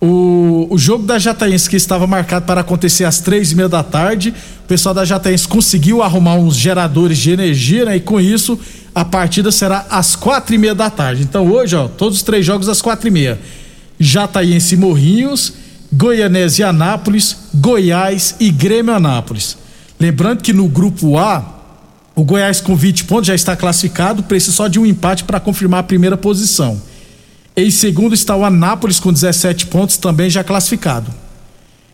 O, 0.00 0.68
o 0.70 0.78
jogo 0.78 1.04
da 1.04 1.18
Jataense 1.18 1.68
que 1.68 1.74
estava 1.74 2.06
marcado 2.06 2.46
para 2.46 2.60
acontecer 2.60 3.04
às 3.04 3.18
três 3.18 3.50
e 3.50 3.56
meia 3.56 3.68
da 3.68 3.82
tarde, 3.82 4.32
o 4.64 4.68
pessoal 4.68 4.94
da 4.94 5.04
Jataense 5.04 5.48
conseguiu 5.48 6.00
arrumar 6.00 6.36
uns 6.36 6.54
geradores 6.54 7.18
de 7.18 7.32
energia, 7.32 7.86
né? 7.86 7.96
E 7.96 8.00
com 8.00 8.20
isso 8.20 8.56
a 8.94 9.04
partida 9.04 9.50
será 9.50 9.84
às 9.90 10.14
quatro 10.14 10.54
e 10.54 10.58
meia 10.58 10.76
da 10.76 10.88
tarde. 10.88 11.24
Então 11.24 11.50
hoje, 11.50 11.74
ó, 11.74 11.88
todos 11.88 12.18
os 12.18 12.22
três 12.22 12.46
jogos 12.46 12.68
às 12.68 12.80
quatro 12.80 13.08
e 13.08 13.10
meia. 13.10 13.36
Jataense 13.98 14.76
Morrinhos, 14.76 15.54
Goianese 15.92 16.62
e 16.62 16.64
Anápolis, 16.64 17.36
Goiás 17.52 18.36
e 18.38 18.48
Grêmio 18.52 18.94
Anápolis. 18.94 19.58
Lembrando 19.98 20.40
que 20.40 20.52
no 20.52 20.68
grupo 20.68 21.18
A 21.18 21.61
o 22.14 22.24
Goiás 22.24 22.60
com 22.60 22.76
20 22.76 23.04
pontos 23.04 23.26
já 23.26 23.34
está 23.34 23.56
classificado, 23.56 24.22
precisa 24.22 24.52
só 24.52 24.68
de 24.68 24.78
um 24.78 24.84
empate 24.84 25.24
para 25.24 25.40
confirmar 25.40 25.80
a 25.80 25.84
primeira 25.84 26.16
posição. 26.16 26.80
Em 27.56 27.70
segundo 27.70 28.14
está 28.14 28.36
o 28.36 28.44
Anápolis 28.44 29.00
com 29.00 29.12
17 29.12 29.66
pontos, 29.66 29.96
também 29.96 30.28
já 30.28 30.42
classificado. 30.44 31.12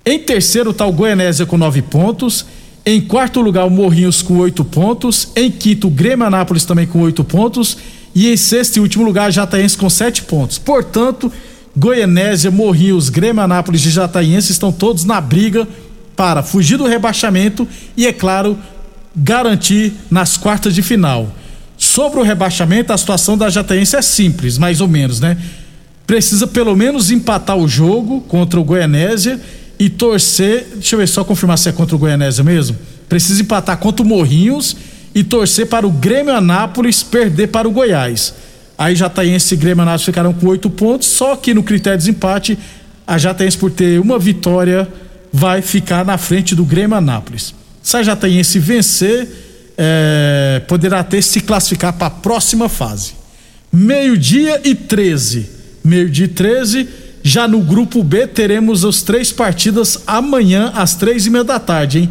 Em 0.05 0.19
terceiro 0.19 0.71
está 0.71 0.87
o 0.87 0.93
Goianésia 0.93 1.47
com 1.47 1.59
9 1.59 1.83
pontos. 1.83 2.47
Em 2.87 3.01
quarto 3.01 3.41
lugar, 3.41 3.67
o 3.67 3.71
Morrinhos 3.71 4.23
com 4.23 4.39
8 4.39 4.65
pontos. 4.65 5.29
Em 5.37 5.51
quinto, 5.51 5.89
o 5.89 5.91
Grêmio 5.91 6.27
Anápolis 6.27 6.65
também 6.65 6.87
com 6.87 7.01
8 7.01 7.23
pontos. 7.25 7.77
E 8.15 8.33
em 8.33 8.37
sexto 8.37 8.77
e 8.77 8.81
último 8.81 9.05
lugar, 9.05 9.31
Jataiense 9.31 9.77
com 9.77 9.89
sete 9.89 10.23
pontos. 10.23 10.59
Portanto, 10.59 11.31
Goianésia, 11.77 12.51
Morrinhos, 12.51 13.09
Grêmio 13.09 13.43
Anápolis 13.43 13.85
e 13.85 13.91
Jataiense 13.91 14.51
estão 14.51 14.73
todos 14.73 15.05
na 15.05 15.21
briga 15.21 15.69
para 16.17 16.43
fugir 16.43 16.77
do 16.77 16.87
rebaixamento 16.87 17.69
e, 17.97 18.07
é 18.07 18.13
claro, 18.13 18.59
garantir 19.19 19.93
nas 20.11 20.37
quartas 20.37 20.75
de 20.75 20.83
final. 20.83 21.35
Sobre 21.77 22.21
o 22.21 22.23
rebaixamento, 22.23 22.93
a 22.93 22.99
situação 22.99 23.37
da 23.37 23.49
Jataiense 23.49 23.97
é 23.97 24.03
simples, 24.03 24.59
mais 24.59 24.81
ou 24.81 24.89
menos, 24.89 25.21
né? 25.21 25.37
Precisa 26.07 26.47
pelo 26.47 26.75
menos 26.75 27.11
empatar 27.11 27.57
o 27.57 27.69
jogo 27.69 28.21
contra 28.23 28.59
o 28.59 28.65
Goianésia 28.65 29.41
e 29.79 29.91
torcer. 29.91 30.67
Deixa 30.75 30.95
eu 30.95 31.01
ver 31.01 31.07
só 31.07 31.23
confirmar 31.23 31.59
se 31.59 31.69
é 31.69 31.73
contra 31.73 31.95
o 31.95 31.99
Goianésia 31.99 32.43
mesmo. 32.43 32.77
Precisa 33.09 33.43
empatar 33.43 33.77
contra 33.79 34.05
o 34.05 34.09
Morrinhos 34.09 34.77
e 35.15 35.23
torcer 35.23 35.67
para 35.67 35.87
o 35.87 35.91
Grêmio 35.91 36.35
Anápolis 36.35 37.03
perder 37.03 37.49
para 37.49 37.69
o 37.69 37.71
Goiás. 37.71 38.35
Aí 38.77 38.95
Jataiense 38.95 39.55
e 39.55 39.57
Grêmio 39.57 39.83
Anápolis 39.83 40.05
ficaram 40.05 40.33
com 40.33 40.47
oito 40.47 40.71
pontos, 40.71 41.09
só 41.09 41.37
que 41.37 41.53
no 41.53 41.63
critério 41.63 41.99
de 41.99 42.07
desempate, 42.07 42.59
a 43.07 43.19
Jataiense, 43.19 43.59
por 43.59 43.71
ter 43.71 44.01
uma 44.01 44.19
vitória, 44.19 44.89
vai 45.33 45.63
ficar 45.63 46.05
na 46.05 46.17
frente 46.17 46.55
do 46.55 46.65
Grêmio 46.65 46.97
Anápolis. 46.97 47.58
Se 47.89 47.97
a 47.97 48.03
Jataiense 48.03 48.59
vencer, 48.59 49.27
é, 49.79 50.61
poderá 50.69 51.03
ter 51.03 51.23
se 51.23 51.41
classificar 51.41 51.95
para 51.95 52.09
a 52.09 52.11
próxima 52.11 52.69
fase. 52.69 53.15
Meio-dia 53.73 54.61
e 54.63 54.75
13. 54.75 55.49
Meio-dia 55.83 56.27
e 56.27 56.29
13. 56.29 56.87
Já 57.23 57.49
no 57.49 57.61
grupo 57.61 58.03
B 58.03 58.27
teremos 58.27 58.85
as 58.85 59.01
três 59.01 59.33
partidas 59.33 60.03
amanhã 60.07 60.71
às 60.75 60.97
três 60.97 61.25
e 61.25 61.31
meia 61.31 61.45
da 61.45 61.59
tarde, 61.59 62.01
hein? 62.01 62.11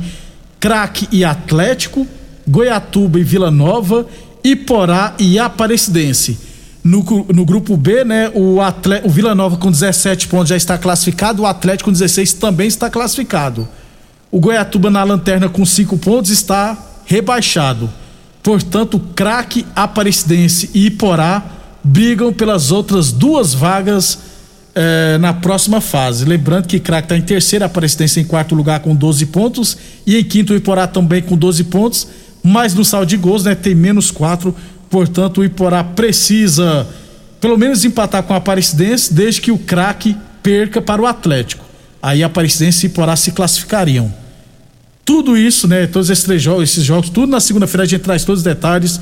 Craque 0.60 1.08
e 1.12 1.24
Atlético, 1.24 2.08
Goiatuba 2.48 3.20
e 3.20 3.24
Vila 3.24 3.52
Nova, 3.52 4.08
Iporá 4.44 5.14
e 5.20 5.38
Aparecidense. 5.38 6.40
No, 6.84 7.04
no 7.32 7.46
grupo 7.46 7.78
B, 7.78 8.04
né, 8.04 8.32
o, 8.34 8.60
Atle, 8.62 9.02
o 9.04 9.12
Vila 9.12 9.36
Nova 9.36 9.58
com 9.58 9.70
17 9.70 10.28
pontos 10.28 10.50
já 10.50 10.58
está 10.58 10.76
classificado, 10.76 11.44
o 11.44 11.46
Atlético 11.46 11.92
com 11.92 11.94
16 11.94 12.34
também 12.34 12.68
está 12.68 12.90
classificado. 12.90 13.70
O 14.32 14.40
Goiatuba 14.40 14.90
na 14.90 15.04
lanterna 15.04 15.48
com 15.50 15.66
5 15.66 15.98
pontos 15.98 16.32
está 16.32 16.78
rebaixado. 17.06 17.90
Portanto, 18.44 19.00
Craque, 19.16 19.66
Aparecidense 19.76 20.70
e 20.74 20.88
Iporá 20.88 21.44
brigam 21.84 22.34
pelas 22.34 22.72
outras 22.72 23.12
duas 23.12 23.54
vagas 23.54 24.20
eh, 24.76 25.18
na 25.20 25.34
próxima 25.34 25.80
fase. 25.82 26.26
Lembrando 26.26 26.68
que 26.68 26.80
Craque 26.80 27.06
está 27.06 27.18
em 27.18 27.22
terceira, 27.22 27.66
Aparecidense 27.66 28.20
em 28.20 28.26
quarto 28.26 28.56
lugar 28.56 28.80
com 28.82 28.96
12 28.96 29.26
pontos 29.28 29.78
e 30.06 30.18
em 30.18 30.24
quinto 30.24 30.54
o 30.54 30.56
Iporá 30.56 30.88
também 30.88 31.22
com 31.22 31.38
12 31.38 31.64
pontos, 31.66 32.08
mas 32.44 32.74
no 32.74 32.84
saldo 32.86 33.08
de 33.08 33.18
gols 33.18 33.44
né, 33.44 33.56
tem 33.56 33.76
menos 33.76 34.12
4 34.12 34.54
Portanto, 34.90 35.42
o 35.42 35.46
Iporá 35.46 35.84
precisa 35.84 36.88
pelo 37.40 37.58
menos 37.58 37.86
empatar 37.86 38.24
com 38.24 38.34
a 38.34 38.38
Aparecidense 38.38 39.14
desde 39.14 39.42
que 39.42 39.52
o 39.52 39.58
craque 39.58 40.16
perca 40.42 40.82
para 40.82 41.02
o 41.02 41.06
Atlético. 41.06 41.67
Aí 42.08 42.24
Aparecidense 42.24 42.86
e 42.86 42.90
Iporá 42.90 43.18
se 43.18 43.32
classificariam. 43.32 44.14
Tudo 45.04 45.36
isso, 45.36 45.68
né? 45.68 45.88
Todos 45.88 46.10
esses 46.10 46.24
três 46.24 46.42
jogos, 46.42 46.64
esses 46.64 46.84
jogos, 46.86 47.10
tudo 47.10 47.30
na 47.30 47.42
segunda-feira 47.42 47.84
a 47.84 47.86
gente 47.86 48.02
traz 48.02 48.24
todos 48.24 48.40
os 48.40 48.46
detalhes, 48.46 49.02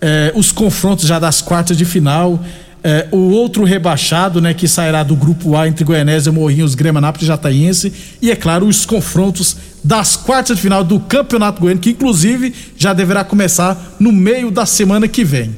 eh, 0.00 0.32
os 0.34 0.52
confrontos 0.52 1.06
já 1.06 1.18
das 1.18 1.42
quartas 1.42 1.76
de 1.76 1.84
final, 1.84 2.42
é, 2.82 3.08
o 3.10 3.30
outro 3.30 3.64
rebaixado, 3.64 4.40
né, 4.40 4.54
que 4.54 4.68
sairá 4.68 5.02
do 5.02 5.16
grupo 5.16 5.56
A 5.56 5.66
entre 5.66 5.84
Goianésia, 5.84 6.32
Morrinhos, 6.32 6.74
Grêmio 6.74 7.02
e 7.20 7.24
Jataiense, 7.24 7.92
e 8.22 8.30
é 8.30 8.36
claro, 8.36 8.66
os 8.66 8.86
confrontos 8.86 9.56
das 9.82 10.16
quartas 10.16 10.56
de 10.56 10.62
final 10.62 10.84
do 10.84 11.00
Campeonato 11.00 11.60
Goiano, 11.60 11.80
que 11.80 11.90
inclusive 11.90 12.54
já 12.76 12.92
deverá 12.92 13.24
começar 13.24 13.96
no 13.98 14.12
meio 14.12 14.50
da 14.50 14.64
semana 14.64 15.08
que 15.08 15.24
vem. 15.24 15.56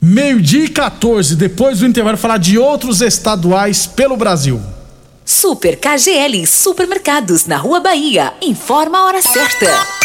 Meio-dia 0.00 0.66
e 0.66 0.68
14, 0.68 1.36
depois 1.36 1.78
do 1.78 1.86
intervalo, 1.86 2.16
falar 2.16 2.36
de 2.36 2.58
outros 2.58 3.00
estaduais 3.00 3.86
pelo 3.86 4.16
Brasil. 4.16 4.60
Super 5.24 5.78
KGL 5.78 6.46
Supermercados 6.46 7.46
na 7.46 7.56
Rua 7.56 7.80
Bahia. 7.80 8.34
Informa 8.42 8.98
a 8.98 9.04
hora 9.04 9.22
certa. 9.22 10.01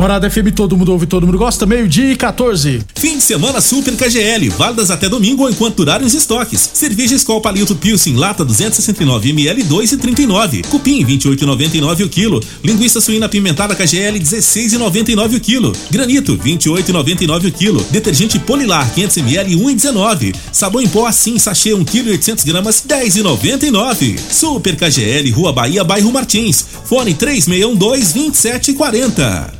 Morada 0.00 0.30
FM, 0.30 0.54
todo 0.56 0.78
mundo 0.78 0.92
ouve, 0.92 1.04
todo 1.04 1.26
mundo 1.26 1.36
gosta, 1.36 1.66
meio-dia 1.66 2.12
e 2.12 2.16
14. 2.16 2.80
Fim 2.94 3.18
de 3.18 3.22
semana 3.22 3.60
Super 3.60 3.94
KGL, 3.94 4.48
válidas 4.48 4.90
até 4.90 5.10
domingo 5.10 5.46
enquanto 5.46 5.76
durarem 5.76 6.06
os 6.06 6.14
estoques. 6.14 6.70
Cerveja 6.72 7.16
Skol 7.16 7.42
Palito 7.42 7.76
Pilsen, 7.76 8.16
lata 8.16 8.42
269ml 8.42 9.62
2,39. 9.62 10.66
Cupim 10.68 11.04
28,99 11.04 12.06
o 12.06 12.08
quilo. 12.08 12.42
Linguiça 12.64 12.98
suína 12.98 13.28
pimentada 13.28 13.74
KGL 13.74 14.18
16,99 14.18 15.36
o 15.36 15.40
quilo. 15.40 15.76
Granito 15.90 16.34
28,99 16.38 17.48
o 17.48 17.52
quilo. 17.52 17.86
Detergente 17.90 18.38
Polilar 18.38 18.90
500ml 18.94 19.54
1,19. 19.54 20.34
Sabão 20.50 20.80
em 20.80 20.88
pó 20.88 21.04
assim, 21.04 21.38
sachê 21.38 21.74
1 21.74 21.84
kg 21.84 22.08
800 22.12 22.44
gramas 22.44 22.82
10,99. 22.88 24.18
Super 24.30 24.76
KGL, 24.76 25.30
Rua 25.30 25.52
Bahia, 25.52 25.84
Bairro 25.84 26.10
Martins. 26.10 26.64
Fone 26.86 27.12
3612 27.12 28.14
2740. 28.14 29.59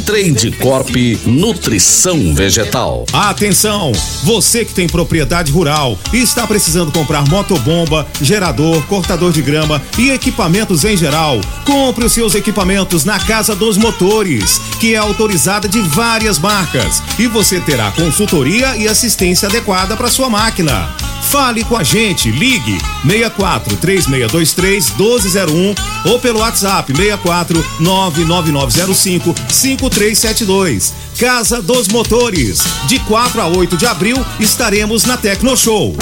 Trade 0.00 0.52
Corp 0.52 0.94
Nutrição 1.26 2.34
Vegetal. 2.34 3.04
Atenção! 3.12 3.92
Você 4.22 4.64
que 4.64 4.72
tem 4.72 4.86
propriedade 4.86 5.52
rural 5.52 5.98
e 6.12 6.22
está 6.22 6.46
precisando 6.46 6.92
comprar 6.92 7.28
motobomba, 7.28 8.06
gerador, 8.20 8.82
cortador 8.86 9.32
de 9.32 9.42
grama 9.42 9.82
e 9.98 10.10
equipamentos 10.10 10.84
em 10.84 10.96
geral, 10.96 11.40
compre 11.66 12.04
os 12.04 12.12
seus 12.12 12.34
equipamentos 12.34 13.04
na 13.04 13.18
Casa 13.18 13.54
dos 13.54 13.76
Motores, 13.76 14.58
que 14.80 14.94
é 14.94 14.98
autorizada 14.98 15.68
de 15.68 15.80
várias 15.80 16.38
marcas, 16.38 17.02
e 17.18 17.26
você 17.26 17.60
terá 17.60 17.90
consultoria 17.90 18.76
e 18.76 18.88
assistência 18.88 19.48
adequada 19.48 19.96
para 19.96 20.08
sua 20.08 20.30
máquina. 20.30 21.11
Fale 21.22 21.64
com 21.64 21.76
a 21.76 21.82
gente, 21.82 22.30
ligue 22.30 22.78
64 23.06 23.76
3623 23.76 24.90
1201 24.90 25.74
ou 26.10 26.18
pelo 26.18 26.40
WhatsApp 26.40 26.94
64 26.94 27.64
99905 27.80 29.34
5372. 29.48 30.92
Casa 31.18 31.62
dos 31.62 31.88
Motores. 31.88 32.60
De 32.86 32.98
4 33.00 33.40
a 33.40 33.46
8 33.46 33.76
de 33.76 33.86
abril 33.86 34.16
estaremos 34.40 35.04
na 35.04 35.16
Tecno 35.16 35.56
Show. 35.56 35.96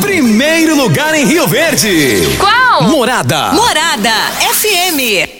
Primeiro 0.00 0.76
lugar 0.76 1.14
em 1.14 1.26
Rio 1.26 1.46
Verde. 1.46 2.22
Qual? 2.38 2.84
Morada. 2.84 3.52
Morada 3.52 4.12
FM. 4.54 5.39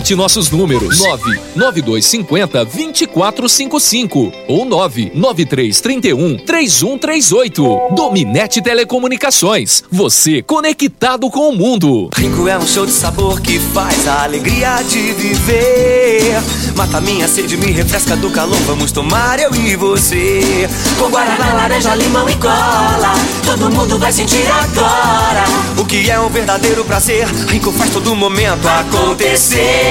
Anote 0.01 0.15
nossos 0.15 0.49
números: 0.49 0.99
99250 0.99 2.65
2455 2.65 4.33
ou 4.47 4.65
99331 4.65 6.37
3138. 6.37 7.95
Dominete 7.95 8.61
Telecomunicações. 8.63 9.83
Você 9.91 10.41
conectado 10.41 11.29
com 11.29 11.49
o 11.49 11.55
mundo. 11.55 12.09
Rico 12.15 12.47
é 12.47 12.57
um 12.57 12.65
show 12.65 12.85
de 12.85 12.91
sabor 12.91 13.39
que 13.41 13.59
faz 13.59 14.07
a 14.07 14.23
alegria 14.23 14.81
de 14.81 15.13
viver. 15.13 16.41
Mata 16.75 16.99
minha 16.99 17.27
sede, 17.27 17.55
me 17.57 17.71
refresca 17.71 18.15
do 18.15 18.31
calor. 18.31 18.57
Vamos 18.65 18.91
tomar 18.91 19.39
eu 19.39 19.53
e 19.53 19.75
você. 19.75 20.67
Com 20.97 21.09
guaraná, 21.09 21.53
laranja, 21.53 21.93
limão 21.93 22.27
e 22.27 22.35
cola. 22.37 23.13
Todo 23.45 23.69
mundo 23.69 23.99
vai 23.99 24.11
sentir 24.11 24.47
agora. 24.47 25.43
O 25.77 25.85
que 25.85 26.09
é 26.09 26.19
um 26.19 26.29
verdadeiro 26.29 26.83
prazer. 26.85 27.27
Rico 27.47 27.71
faz 27.71 27.91
todo 27.91 28.15
momento 28.15 28.67
acontecer. 28.67 29.90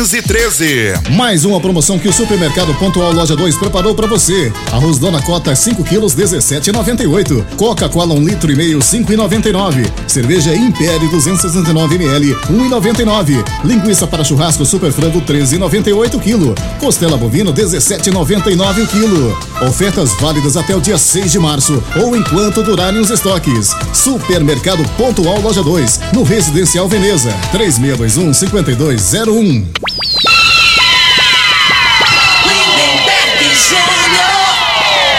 Mais 1.11 1.45
uma 1.45 1.61
promoção 1.61 1.99
que 1.99 2.07
o 2.07 2.13
Supermercado 2.13 2.73
Pontual 2.79 3.13
Loja 3.13 3.35
2 3.35 3.55
preparou 3.57 3.93
para 3.93 4.07
você. 4.07 4.51
Arroz 4.71 4.97
Dona 4.97 5.21
Cota 5.21 5.55
5 5.55 5.83
quilos 5.83 6.15
17,98. 6.15 7.55
Coca-Cola 7.55 8.15
1 8.15 8.25
litro 8.25 8.51
e 8.51 8.55
meio 8.55 8.79
5,99. 8.79 9.87
Cerveja 10.07 10.55
Império 10.55 11.07
269 11.07 11.95
ml 11.95 12.33
1,99. 12.49 13.45
Linguiça 13.63 14.07
para 14.07 14.23
churrasco 14.23 14.65
Super 14.65 14.91
Frango 14.91 15.21
13,98 15.21 16.19
quilo. 16.19 16.55
Costela 16.79 17.15
bovina 17.15 17.53
17,99 17.53 18.83
o 18.83 18.87
quilo. 18.87 19.37
Ofertas 19.67 20.13
válidas 20.19 20.57
até 20.57 20.75
o 20.75 20.81
dia 20.81 20.97
6 20.97 21.31
de 21.31 21.37
março 21.37 21.83
ou 22.01 22.15
enquanto 22.15 22.63
durarem 22.63 22.99
os 22.99 23.11
estoques. 23.11 23.69
Supermercado 23.93 24.83
Pontual 24.97 25.39
Loja 25.41 25.61
2 25.61 25.99
no 26.13 26.23
Residencial 26.23 26.89
Veneza 26.89 27.31
3621 27.51 28.33
5201. 28.33 29.90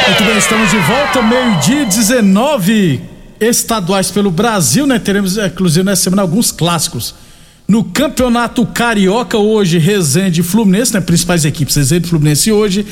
Muito 0.06 0.24
bem, 0.24 0.38
estamos 0.38 0.70
de 0.70 0.78
volta, 0.78 1.22
meio-dia 1.22 1.84
19 1.84 3.00
estaduais 3.40 4.10
pelo 4.10 4.30
Brasil, 4.30 4.86
né? 4.86 4.98
Teremos, 4.98 5.36
inclusive, 5.36 5.84
nessa 5.84 6.02
semana 6.02 6.22
alguns 6.22 6.50
clássicos. 6.50 7.14
No 7.68 7.84
Campeonato 7.84 8.64
Carioca, 8.66 9.36
hoje, 9.38 9.78
Resende 9.78 10.40
e 10.40 10.44
Fluminense, 10.44 10.94
né? 10.94 11.00
Principais 11.00 11.44
equipes, 11.44 11.76
Resende 11.76 12.06
e 12.06 12.10
Fluminense 12.10 12.50
hoje. 12.50 12.86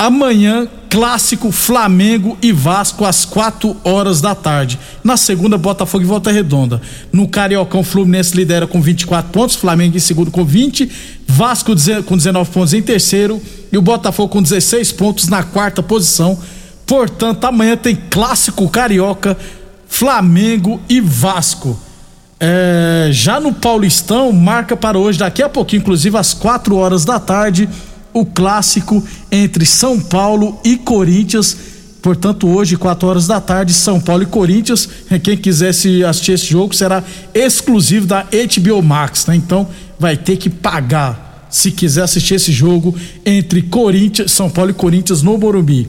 Amanhã, 0.00 0.66
clássico 0.88 1.52
Flamengo 1.52 2.38
e 2.40 2.52
Vasco 2.52 3.04
às 3.04 3.26
4 3.26 3.76
horas 3.84 4.22
da 4.22 4.34
tarde. 4.34 4.78
Na 5.04 5.14
segunda, 5.14 5.58
Botafogo 5.58 6.02
e 6.02 6.06
Volta 6.06 6.32
Redonda. 6.32 6.80
No 7.12 7.28
Cariocão, 7.28 7.84
Fluminense 7.84 8.34
lidera 8.34 8.66
com 8.66 8.80
24 8.80 9.30
pontos, 9.30 9.56
Flamengo 9.56 9.98
em 9.98 10.00
segundo 10.00 10.30
com 10.30 10.42
20, 10.42 10.90
Vasco 11.26 11.72
com 12.06 12.16
19 12.16 12.50
pontos 12.50 12.72
em 12.72 12.80
terceiro 12.80 13.42
e 13.70 13.76
o 13.76 13.82
Botafogo 13.82 14.30
com 14.30 14.40
16 14.40 14.90
pontos 14.92 15.28
na 15.28 15.42
quarta 15.42 15.82
posição. 15.82 16.38
Portanto, 16.86 17.44
amanhã 17.44 17.76
tem 17.76 17.94
clássico 17.94 18.70
Carioca, 18.70 19.36
Flamengo 19.86 20.80
e 20.88 20.98
Vasco. 20.98 21.78
É, 22.42 23.10
já 23.12 23.38
no 23.38 23.52
Paulistão, 23.52 24.32
marca 24.32 24.74
para 24.74 24.98
hoje, 24.98 25.18
daqui 25.18 25.42
a 25.42 25.48
pouquinho, 25.50 25.80
inclusive 25.80 26.16
às 26.16 26.32
4 26.32 26.74
horas 26.74 27.04
da 27.04 27.20
tarde, 27.20 27.68
o 28.12 28.24
clássico 28.24 29.02
entre 29.30 29.64
São 29.64 29.98
Paulo 30.00 30.58
e 30.64 30.76
Corinthians. 30.76 31.56
Portanto, 32.02 32.48
hoje, 32.48 32.76
4 32.76 33.06
horas 33.06 33.26
da 33.26 33.40
tarde, 33.40 33.74
São 33.74 34.00
Paulo 34.00 34.22
e 34.22 34.26
Corinthians. 34.26 34.88
É, 35.10 35.18
Quem 35.18 35.36
quisesse 35.36 36.02
assistir 36.04 36.32
esse 36.32 36.46
jogo 36.46 36.74
será 36.74 37.04
exclusivo 37.34 38.06
da 38.06 38.22
HBO 38.22 38.82
Max, 38.82 39.26
né? 39.26 39.36
Então, 39.36 39.68
vai 39.98 40.16
ter 40.16 40.36
que 40.36 40.48
pagar 40.48 41.48
se 41.50 41.70
quiser 41.70 42.02
assistir 42.02 42.34
esse 42.34 42.52
jogo 42.52 42.94
entre 43.26 43.62
Corinthians, 43.62 44.32
São 44.32 44.48
Paulo 44.48 44.70
e 44.70 44.74
Corinthians 44.74 45.22
no 45.22 45.36
Morumbi. 45.36 45.88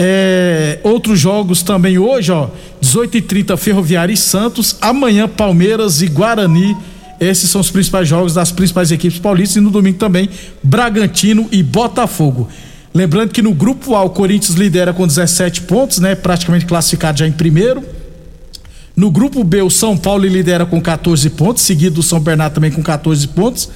É, 0.00 0.78
outros 0.84 1.18
jogos 1.18 1.62
também 1.62 1.98
hoje, 1.98 2.30
ó. 2.30 2.48
18h30 2.80 3.56
Ferroviária 3.56 4.12
e 4.12 4.16
Santos. 4.16 4.76
Amanhã 4.80 5.28
Palmeiras 5.28 6.00
e 6.00 6.06
Guarani. 6.06 6.76
Esses 7.20 7.50
são 7.50 7.60
os 7.60 7.70
principais 7.70 8.08
jogos 8.08 8.34
das 8.34 8.52
principais 8.52 8.90
equipes 8.92 9.18
paulistas. 9.18 9.56
E 9.56 9.60
no 9.60 9.70
domingo 9.70 9.98
também 9.98 10.28
Bragantino 10.62 11.48
e 11.50 11.62
Botafogo. 11.62 12.48
Lembrando 12.94 13.32
que 13.32 13.42
no 13.42 13.52
grupo 13.52 13.94
A 13.94 14.02
o 14.02 14.10
Corinthians 14.10 14.56
lidera 14.56 14.92
com 14.92 15.06
17 15.06 15.62
pontos, 15.62 15.98
né? 15.98 16.14
Praticamente 16.14 16.66
classificado 16.66 17.18
já 17.18 17.26
em 17.26 17.32
primeiro. 17.32 17.82
No 18.96 19.10
grupo 19.10 19.44
B, 19.44 19.62
o 19.62 19.70
São 19.70 19.96
Paulo 19.96 20.26
lidera 20.26 20.66
com 20.66 20.80
14 20.80 21.30
pontos, 21.30 21.62
seguido 21.62 21.96
do 21.96 22.02
São 22.02 22.18
Bernardo 22.18 22.54
também 22.54 22.70
com 22.70 22.82
14 22.82 23.28
pontos. 23.28 23.70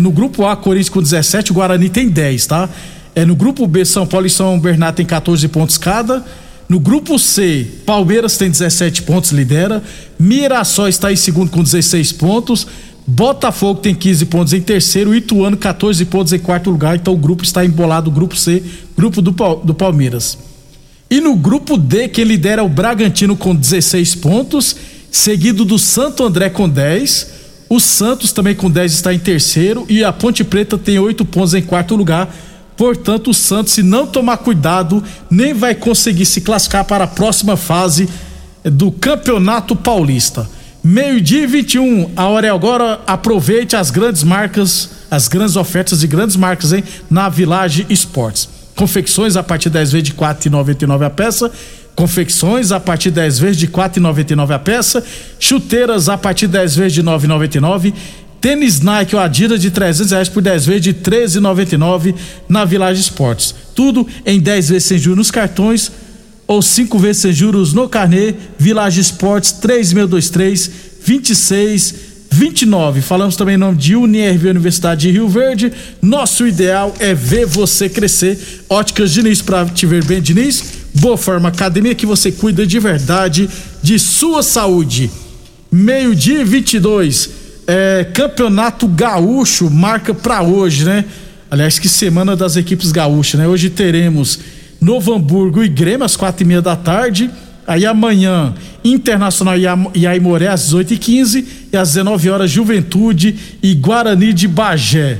No 0.00 0.10
grupo 0.10 0.44
A, 0.44 0.56
Corinthians 0.56 0.88
com 0.88 1.00
17, 1.00 1.52
o 1.52 1.54
Guarani 1.54 1.88
tem 1.88 2.08
10, 2.08 2.46
tá? 2.46 2.68
É, 3.14 3.24
no 3.24 3.36
grupo 3.36 3.66
B, 3.66 3.84
São 3.84 4.06
Paulo 4.06 4.26
e 4.26 4.30
São 4.30 4.58
Bernardo 4.58 4.96
tem 4.96 5.06
14 5.06 5.46
pontos 5.48 5.78
cada. 5.78 6.24
No 6.68 6.80
grupo 6.80 7.18
C, 7.18 7.66
Palmeiras 7.84 8.36
tem 8.36 8.50
17 8.50 9.02
pontos, 9.02 9.30
lidera. 9.30 9.82
Mirassol 10.18 10.88
está 10.88 11.12
em 11.12 11.16
segundo 11.16 11.50
com 11.50 11.62
16 11.62 12.12
pontos. 12.12 12.66
Botafogo 13.06 13.80
tem 13.80 13.94
15 13.94 14.26
pontos 14.26 14.52
em 14.52 14.60
terceiro. 14.60 15.14
Ituano, 15.14 15.56
14 15.56 16.04
pontos 16.06 16.32
em 16.32 16.38
quarto 16.38 16.70
lugar. 16.70 16.96
Então 16.96 17.14
o 17.14 17.18
grupo 17.18 17.44
está 17.44 17.64
embolado, 17.64 18.10
o 18.10 18.12
grupo 18.12 18.36
C, 18.36 18.62
grupo 18.96 19.22
do, 19.22 19.30
do 19.30 19.74
Palmeiras. 19.74 20.36
E 21.08 21.20
no 21.20 21.36
grupo 21.36 21.76
D, 21.76 22.08
quem 22.08 22.24
lidera 22.24 22.62
é 22.62 22.64
o 22.64 22.68
Bragantino 22.68 23.36
com 23.36 23.54
16 23.54 24.16
pontos, 24.16 24.74
seguido 25.08 25.64
do 25.64 25.78
Santo 25.78 26.24
André 26.24 26.50
com 26.50 26.68
10. 26.68 27.36
O 27.68 27.78
Santos 27.78 28.32
também 28.32 28.56
com 28.56 28.68
10 28.68 28.92
está 28.92 29.14
em 29.14 29.18
terceiro 29.18 29.86
e 29.88 30.02
a 30.02 30.12
Ponte 30.12 30.42
Preta 30.42 30.76
tem 30.76 30.98
8 30.98 31.24
pontos 31.24 31.54
em 31.54 31.62
quarto 31.62 31.94
lugar. 31.94 32.34
Portanto, 32.76 33.30
o 33.30 33.34
Santos, 33.34 33.72
se 33.72 33.82
não 33.82 34.06
tomar 34.06 34.38
cuidado, 34.38 35.02
nem 35.30 35.54
vai 35.54 35.74
conseguir 35.74 36.26
se 36.26 36.40
classificar 36.40 36.84
para 36.84 37.04
a 37.04 37.08
próxima 37.08 37.56
fase 37.56 38.08
do 38.62 38.90
Campeonato 38.90 39.74
Paulista. 39.74 40.48
Meio-dia 40.84 41.42
e 41.42 41.46
21, 41.46 42.12
a 42.14 42.28
hora 42.28 42.46
é 42.46 42.50
agora. 42.50 43.00
Aproveite 43.06 43.74
as 43.74 43.90
grandes 43.90 44.22
marcas, 44.22 44.90
as 45.10 45.26
grandes 45.26 45.56
ofertas 45.56 46.00
de 46.00 46.06
grandes 46.06 46.36
marcas, 46.36 46.72
hein? 46.72 46.84
Na 47.10 47.28
Village 47.28 47.86
Esportes. 47.88 48.48
Confecções 48.76 49.36
a 49.36 49.42
partir 49.42 49.70
de 49.70 49.74
10 49.74 49.92
vezes 49.92 50.08
de 50.08 50.12
R$ 50.12 50.18
4,99 50.18 51.06
a 51.06 51.10
peça. 51.10 51.50
Confecções 51.96 52.70
a 52.70 52.78
partir 52.78 53.08
de 53.08 53.16
10 53.16 53.38
vezes 53.38 53.56
de 53.56 53.66
R$ 53.66 53.72
4,99 53.72 54.54
a 54.54 54.58
peça. 54.58 55.02
Chuteiras 55.40 56.10
a 56.10 56.18
partir 56.18 56.46
de 56.46 56.52
10 56.52 56.76
vezes 56.76 56.92
de 56.92 57.00
R$ 57.00 57.06
9,99. 57.06 57.94
Tênis 58.40 58.80
Nike 58.80 59.16
ou 59.16 59.22
Adidas 59.22 59.60
de 59.60 59.70
300 59.70 60.12
reais 60.12 60.28
por 60.28 60.42
10 60.42 60.66
vezes 60.66 60.82
de 60.82 60.90
R$ 60.90 60.98
13,99 61.02 62.14
na 62.48 62.64
Village 62.64 63.00
Esportes. 63.00 63.54
Tudo 63.74 64.06
em 64.24 64.40
10 64.40 64.68
vezes 64.70 64.84
sem 64.84 64.98
juros 64.98 65.18
nos 65.18 65.30
cartões 65.30 65.90
ou 66.46 66.62
5 66.62 66.98
vezes 66.98 67.22
sem 67.22 67.32
juros 67.32 67.72
no 67.72 67.88
carnê. 67.88 68.34
Village 68.58 69.00
Esportes 69.00 69.52
3623 69.52 70.70
26 71.04 71.94
29. 72.30 73.00
Falamos 73.00 73.36
também 73.36 73.54
em 73.54 73.58
nome 73.58 73.78
de 73.78 73.96
Unirv 73.96 74.48
Universidade 74.48 75.02
de 75.02 75.10
Rio 75.10 75.28
Verde. 75.28 75.72
Nosso 76.02 76.46
ideal 76.46 76.94
é 76.98 77.14
ver 77.14 77.46
você 77.46 77.88
crescer. 77.88 78.64
Óticas 78.68 79.10
Diniz 79.10 79.40
para 79.40 79.64
te 79.66 79.86
ver 79.86 80.04
bem, 80.04 80.20
Diniz. 80.20 80.62
Boa 80.94 81.16
Forma 81.16 81.48
Academia 81.48 81.94
que 81.94 82.06
você 82.06 82.30
cuida 82.32 82.66
de 82.66 82.78
verdade 82.78 83.48
de 83.82 83.98
sua 83.98 84.42
saúde. 84.42 85.10
Meio-dia 85.70 86.40
e 86.40 86.44
22. 86.44 87.30
É, 87.66 88.06
Campeonato 88.14 88.86
Gaúcho 88.86 89.68
marca 89.68 90.14
para 90.14 90.40
hoje, 90.40 90.84
né? 90.84 91.04
Aliás, 91.50 91.78
que 91.80 91.88
semana 91.88 92.36
das 92.36 92.56
equipes 92.56 92.92
gaúchas, 92.92 93.40
né? 93.40 93.48
Hoje 93.48 93.70
teremos 93.70 94.38
Novo 94.80 95.12
Hamburgo 95.12 95.64
e 95.64 95.68
Grêmio 95.68 96.04
às 96.04 96.16
quatro 96.16 96.44
e 96.44 96.46
meia 96.46 96.62
da 96.62 96.76
tarde. 96.76 97.28
Aí 97.66 97.84
amanhã, 97.84 98.54
Internacional 98.84 99.56
e 99.92 100.06
Aimoré 100.06 100.46
às 100.46 100.72
18h15 100.72 101.44
e 101.72 101.76
às 101.76 101.88
19 101.94 102.30
horas 102.30 102.50
Juventude 102.50 103.36
e 103.60 103.74
Guarani 103.74 104.32
de 104.32 104.46
Bagé. 104.46 105.18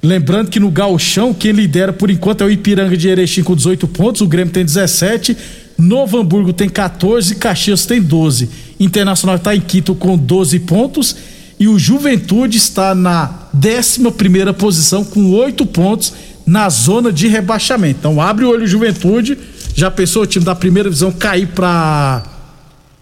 Lembrando 0.00 0.50
que 0.50 0.60
no 0.60 0.70
Gauchão, 0.70 1.34
quem 1.34 1.50
lidera 1.50 1.92
por 1.92 2.08
enquanto 2.08 2.42
é 2.42 2.44
o 2.44 2.50
Ipiranga 2.50 2.96
de 2.96 3.08
Erechim 3.08 3.42
com 3.42 3.56
18 3.56 3.88
pontos, 3.88 4.20
o 4.20 4.28
Grêmio 4.28 4.52
tem 4.52 4.64
17, 4.64 5.36
Novo 5.76 6.18
Hamburgo 6.18 6.52
tem 6.52 6.68
14, 6.68 7.34
Caxias 7.34 7.84
tem 7.84 8.00
12. 8.00 8.48
Internacional 8.78 9.36
está 9.36 9.56
em 9.56 9.60
quinto 9.60 9.94
com 9.96 10.16
12 10.16 10.60
pontos 10.60 11.16
e 11.64 11.68
o 11.68 11.78
Juventude 11.78 12.58
está 12.58 12.94
na 12.94 13.30
11 13.54 14.10
primeira 14.10 14.52
posição 14.52 15.02
com 15.02 15.30
8 15.30 15.64
pontos 15.64 16.12
na 16.44 16.68
zona 16.68 17.10
de 17.10 17.26
rebaixamento. 17.26 18.00
Então 18.00 18.20
abre 18.20 18.44
o 18.44 18.50
olho 18.50 18.66
Juventude 18.66 19.38
já 19.74 19.90
pensou 19.90 20.24
o 20.24 20.26
time 20.26 20.44
da 20.44 20.54
primeira 20.54 20.90
divisão 20.90 21.10
cair 21.10 21.46
pra. 21.46 22.22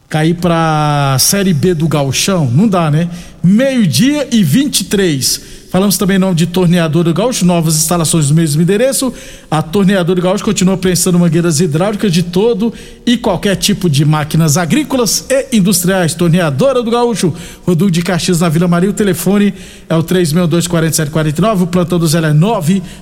cair 0.09 0.35
pra 0.35 1.16
Série 1.18 1.53
B 1.53 1.75
do 1.75 1.88
Gauchão? 1.88 2.48
Não 2.53 2.68
dá, 2.68 2.88
né? 2.88 3.11
Meio-dia 3.42 4.29
e 4.31 4.44
23. 4.44 5.40
Falamos 5.72 5.96
também 5.96 6.16
em 6.16 6.20
nome 6.20 6.35
de 6.35 6.46
Torneador 6.46 7.04
do 7.04 7.14
Gaúcho, 7.14 7.46
novas 7.46 7.76
instalações 7.76 8.28
do 8.28 8.35
mesmo 8.35 8.61
endereço. 8.61 9.11
A 9.50 9.62
Torneador 9.62 10.16
do 10.16 10.20
Gaúcho 10.20 10.44
continua 10.44 10.76
prensando 10.76 11.18
mangueiras 11.18 11.61
hidráulicas 11.61 12.12
de 12.12 12.22
todo 12.22 12.74
e 13.06 13.16
qualquer 13.16 13.56
tipo 13.56 13.88
de 13.88 14.04
máquinas 14.04 14.58
agrícolas 14.58 15.24
e 15.30 15.56
industriais. 15.56 16.14
Torneadora 16.14 16.82
do 16.82 16.90
Gaúcho, 16.90 17.32
Rodul 17.66 17.88
de 17.88 18.02
Caxias 18.02 18.40
na 18.40 18.50
Vila 18.50 18.68
Maria. 18.68 18.90
O 18.90 18.92
telefone 18.92 19.54
é 19.88 19.96
o 19.96 20.04
362-4749. 20.04 21.62
O 21.62 21.66
plantão 21.66 21.98
do 21.98 22.06
Zé 22.06 22.18
é 22.18 22.35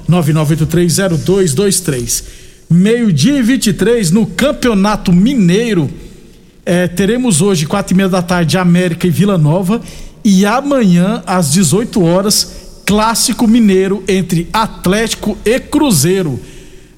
999830223 0.09 2.23
meio-dia 2.71 3.37
e 3.37 3.43
23 3.43 4.13
no 4.13 4.27
Campeonato 4.27 5.13
Mineiro. 5.13 5.91
É, 6.65 6.87
teremos 6.87 7.43
hoje, 7.43 7.67
quatro 7.67 7.95
e 7.95 7.97
meia 7.97 8.09
da 8.09 8.23
tarde, 8.23 8.57
América 8.57 9.09
e 9.09 9.11
Vila 9.11 9.37
Nova. 9.37 9.81
E 10.25 10.45
amanhã, 10.45 11.23
às 11.27 11.53
18 11.53 12.05
horas, 12.05 12.60
Clássico 12.91 13.47
Mineiro 13.47 14.03
entre 14.09 14.49
Atlético 14.53 15.39
e 15.45 15.61
Cruzeiro. 15.61 16.41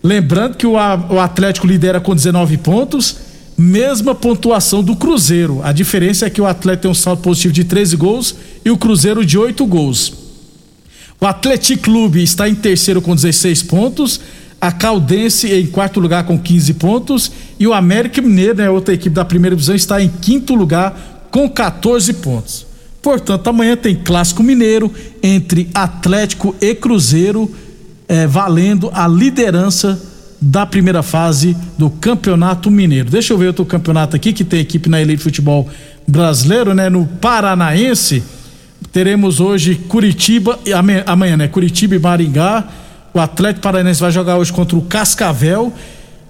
Lembrando 0.02 0.56
que 0.56 0.66
o, 0.66 0.78
Atlético 0.78 1.66
lidera 1.66 2.00
com 2.00 2.14
19 2.14 2.56
pontos, 2.56 3.18
mesma 3.58 4.14
pontuação 4.14 4.82
do 4.82 4.96
Cruzeiro. 4.96 5.60
A 5.62 5.70
diferença 5.70 6.24
é 6.24 6.30
que 6.30 6.40
o 6.40 6.46
Atlético 6.46 6.84
tem 6.84 6.90
um 6.90 6.94
saldo 6.94 7.20
positivo 7.20 7.52
de 7.52 7.64
13 7.64 7.96
gols 7.96 8.34
e 8.64 8.70
o 8.70 8.78
Cruzeiro 8.78 9.22
de 9.22 9.36
8 9.36 9.66
gols. 9.66 10.14
O 11.20 11.26
Atlético 11.26 11.82
Clube 11.82 12.22
está 12.22 12.48
em 12.48 12.54
terceiro 12.54 13.02
com 13.02 13.14
16 13.14 13.62
pontos 13.64 14.18
a 14.58 14.72
Caldense 14.72 15.52
em 15.52 15.66
quarto 15.66 16.00
lugar 16.00 16.24
com 16.24 16.38
15 16.38 16.72
pontos 16.72 17.30
e 17.60 17.66
o 17.66 17.74
América 17.74 18.22
Mineiro, 18.22 18.54
né, 18.54 18.70
outra 18.70 18.94
equipe 18.94 19.14
da 19.14 19.26
primeira 19.26 19.54
divisão, 19.54 19.74
está 19.74 20.00
em 20.00 20.08
quinto 20.08 20.54
lugar 20.54 21.28
com 21.30 21.46
14 21.50 22.14
pontos. 22.14 22.71
Portanto, 23.02 23.48
amanhã 23.48 23.76
tem 23.76 23.96
clássico 23.96 24.42
mineiro 24.42 24.92
entre 25.22 25.68
Atlético 25.74 26.54
e 26.60 26.74
Cruzeiro, 26.74 27.50
é, 28.08 28.26
valendo 28.26 28.90
a 28.94 29.08
liderança 29.08 30.00
da 30.40 30.64
primeira 30.64 31.02
fase 31.02 31.56
do 31.76 31.90
Campeonato 31.90 32.70
Mineiro. 32.70 33.10
Deixa 33.10 33.32
eu 33.32 33.38
ver 33.38 33.48
outro 33.48 33.64
campeonato 33.64 34.16
aqui 34.16 34.32
que 34.32 34.44
tem 34.44 34.60
equipe 34.60 34.88
na 34.88 35.00
Elite 35.00 35.22
Futebol 35.22 35.68
Brasileiro, 36.06 36.74
né? 36.74 36.88
No 36.88 37.06
Paranaense, 37.06 38.22
teremos 38.92 39.40
hoje 39.40 39.74
Curitiba, 39.74 40.58
amanhã, 40.74 41.02
amanhã 41.06 41.36
né? 41.36 41.48
Curitiba 41.48 41.94
e 41.96 41.98
Maringá 41.98 42.68
o 43.14 43.20
Atlético 43.20 43.60
Paranaense 43.60 44.00
vai 44.00 44.10
jogar 44.10 44.38
hoje 44.38 44.52
contra 44.52 44.76
o 44.76 44.82
Cascavel. 44.82 45.72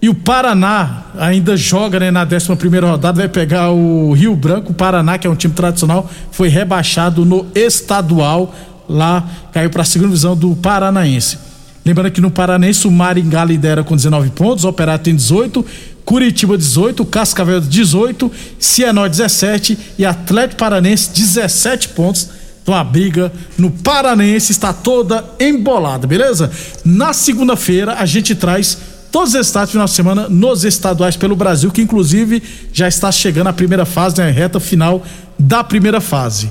E 0.03 0.09
o 0.09 0.15
Paraná 0.15 1.05
ainda 1.17 1.57
joga 1.57 2.01
né, 2.01 2.11
na 2.11 2.25
11 2.25 2.57
primeira 2.57 2.91
rodada, 2.91 3.21
vai 3.21 3.29
pegar 3.29 3.71
o 3.71 4.13
Rio 4.13 4.35
Branco. 4.35 4.73
O 4.73 4.75
Paraná, 4.75 5.17
que 5.17 5.29
é 5.29 5.31
um 5.31 5.37
time 5.37 5.55
tradicional, 5.55 6.11
foi 6.33 6.49
rebaixado 6.49 7.25
no 7.25 7.47
estadual. 7.55 8.53
Lá 8.89 9.25
caiu 9.53 9.71
para 9.71 9.83
a 9.83 9.85
segunda 9.85 10.09
divisão 10.09 10.37
do 10.37 10.57
Paranaense. 10.57 11.39
Lembrando 11.87 12.11
que 12.11 12.21
no 12.21 12.33
Paranaense 12.33 12.89
o 12.89 12.91
Maringá 12.91 13.45
lidera 13.45 13.85
com 13.85 13.95
19 13.95 14.31
pontos, 14.31 14.65
o 14.65 14.69
Operário 14.69 15.05
tem 15.05 15.15
18, 15.15 15.65
Curitiba 16.05 16.59
18, 16.59 17.05
Cascavel 17.05 17.61
18, 17.61 18.31
Cianorte 18.59 19.19
17 19.19 19.79
e 19.99 20.05
Atlético 20.05 20.59
Paranense 20.59 21.11
17 21.13 21.91
pontos 21.91 22.43
então 22.63 22.75
a 22.75 22.85
briga 22.85 23.33
no 23.59 23.71
Paranense 23.71 24.53
está 24.53 24.73
toda 24.73 25.25
embolada, 25.41 26.07
beleza? 26.07 26.51
Na 26.85 27.13
segunda-feira 27.13 27.95
a 27.95 28.07
gente 28.07 28.37
traz 28.37 28.79
todos 29.13 29.35
os 29.35 29.47
estados 29.47 29.71
final 29.71 29.87
de 29.87 29.93
semana 29.93 30.29
nos 30.29 30.65
estaduais 30.65 31.17
pelo 31.17 31.37
Brasil, 31.37 31.71
que 31.71 31.83
inclusive 31.83 32.43
já 32.73 32.89
está 32.89 33.13
chegando 33.13 33.49
a 33.49 33.53
primeira 33.53 33.85
fase, 33.85 34.17
né, 34.17 34.31
reta 34.31 34.59
final 34.59 35.05
da 35.39 35.63
primeira 35.63 36.01
fase. 36.01 36.51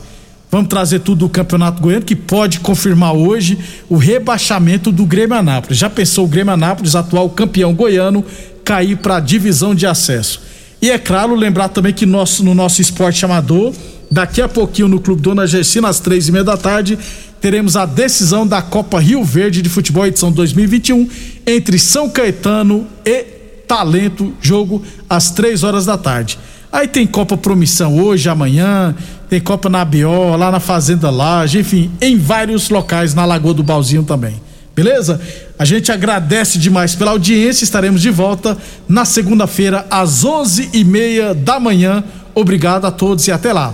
Vamos 0.51 0.67
trazer 0.67 0.99
tudo 0.99 1.19
do 1.19 1.29
Campeonato 1.29 1.81
Goiano, 1.81 2.05
que 2.05 2.15
pode 2.15 2.59
confirmar 2.59 3.13
hoje 3.13 3.57
o 3.89 3.97
rebaixamento 3.97 4.91
do 4.91 5.05
Grêmio 5.05 5.35
Anápolis. 5.35 5.77
Já 5.77 5.89
pensou 5.89 6.25
o 6.25 6.27
Grêmio 6.27 6.53
Anápolis, 6.53 6.95
atual 6.95 7.29
campeão 7.29 7.73
goiano, 7.73 8.23
cair 8.63 8.97
para 8.97 9.15
a 9.15 9.19
divisão 9.19 9.73
de 9.73 9.87
acesso? 9.87 10.41
E 10.81 10.91
é 10.91 10.99
claro, 10.99 11.35
lembrar 11.35 11.69
também 11.69 11.93
que 11.93 12.05
nosso, 12.05 12.43
no 12.43 12.53
nosso 12.53 12.81
esporte 12.81 13.23
amador 13.25 13.73
Daqui 14.11 14.41
a 14.41 14.49
pouquinho 14.49 14.89
no 14.89 14.99
Clube 14.99 15.21
Dona 15.21 15.47
Gersina, 15.47 15.87
às 15.87 16.01
três 16.01 16.27
e 16.27 16.33
meia 16.33 16.43
da 16.43 16.57
tarde, 16.57 16.99
teremos 17.41 17.75
a 17.75 17.87
decisão 17.87 18.45
da 18.45 18.61
Copa 18.61 18.99
Rio 18.99 19.23
Verde 19.23 19.63
de 19.63 19.67
Futebol 19.67 20.05
edição 20.05 20.31
2021 20.31 21.09
entre 21.45 21.79
São 21.79 22.07
Caetano 22.07 22.87
e 23.03 23.23
Talento, 23.67 24.33
jogo 24.39 24.83
às 25.09 25.31
três 25.31 25.63
horas 25.63 25.85
da 25.85 25.97
tarde. 25.97 26.37
Aí 26.71 26.87
tem 26.87 27.07
Copa 27.07 27.35
Promissão 27.35 27.99
hoje, 27.99 28.29
amanhã, 28.29 28.95
tem 29.27 29.41
Copa 29.41 29.69
na 29.69 29.83
BO, 29.83 30.37
lá 30.37 30.51
na 30.51 30.59
Fazenda 30.59 31.09
Laje, 31.09 31.59
enfim, 31.59 31.89
em 31.99 32.17
vários 32.17 32.69
locais 32.69 33.15
na 33.15 33.25
Lagoa 33.25 33.55
do 33.55 33.63
Balzinho 33.63 34.03
também. 34.03 34.39
Beleza? 34.75 35.19
A 35.59 35.65
gente 35.65 35.91
agradece 35.91 36.57
demais 36.57 36.95
pela 36.95 37.11
audiência. 37.11 37.63
Estaremos 37.63 38.01
de 38.01 38.09
volta 38.09 38.57
na 38.87 39.03
segunda-feira 39.03 39.85
às 39.89 40.23
onze 40.23 40.69
e 40.73 40.83
meia 40.83 41.33
da 41.33 41.59
manhã. 41.59 42.03
Obrigado 42.33 42.85
a 42.85 42.91
todos 42.91 43.27
e 43.27 43.31
até 43.31 43.51
lá. 43.51 43.73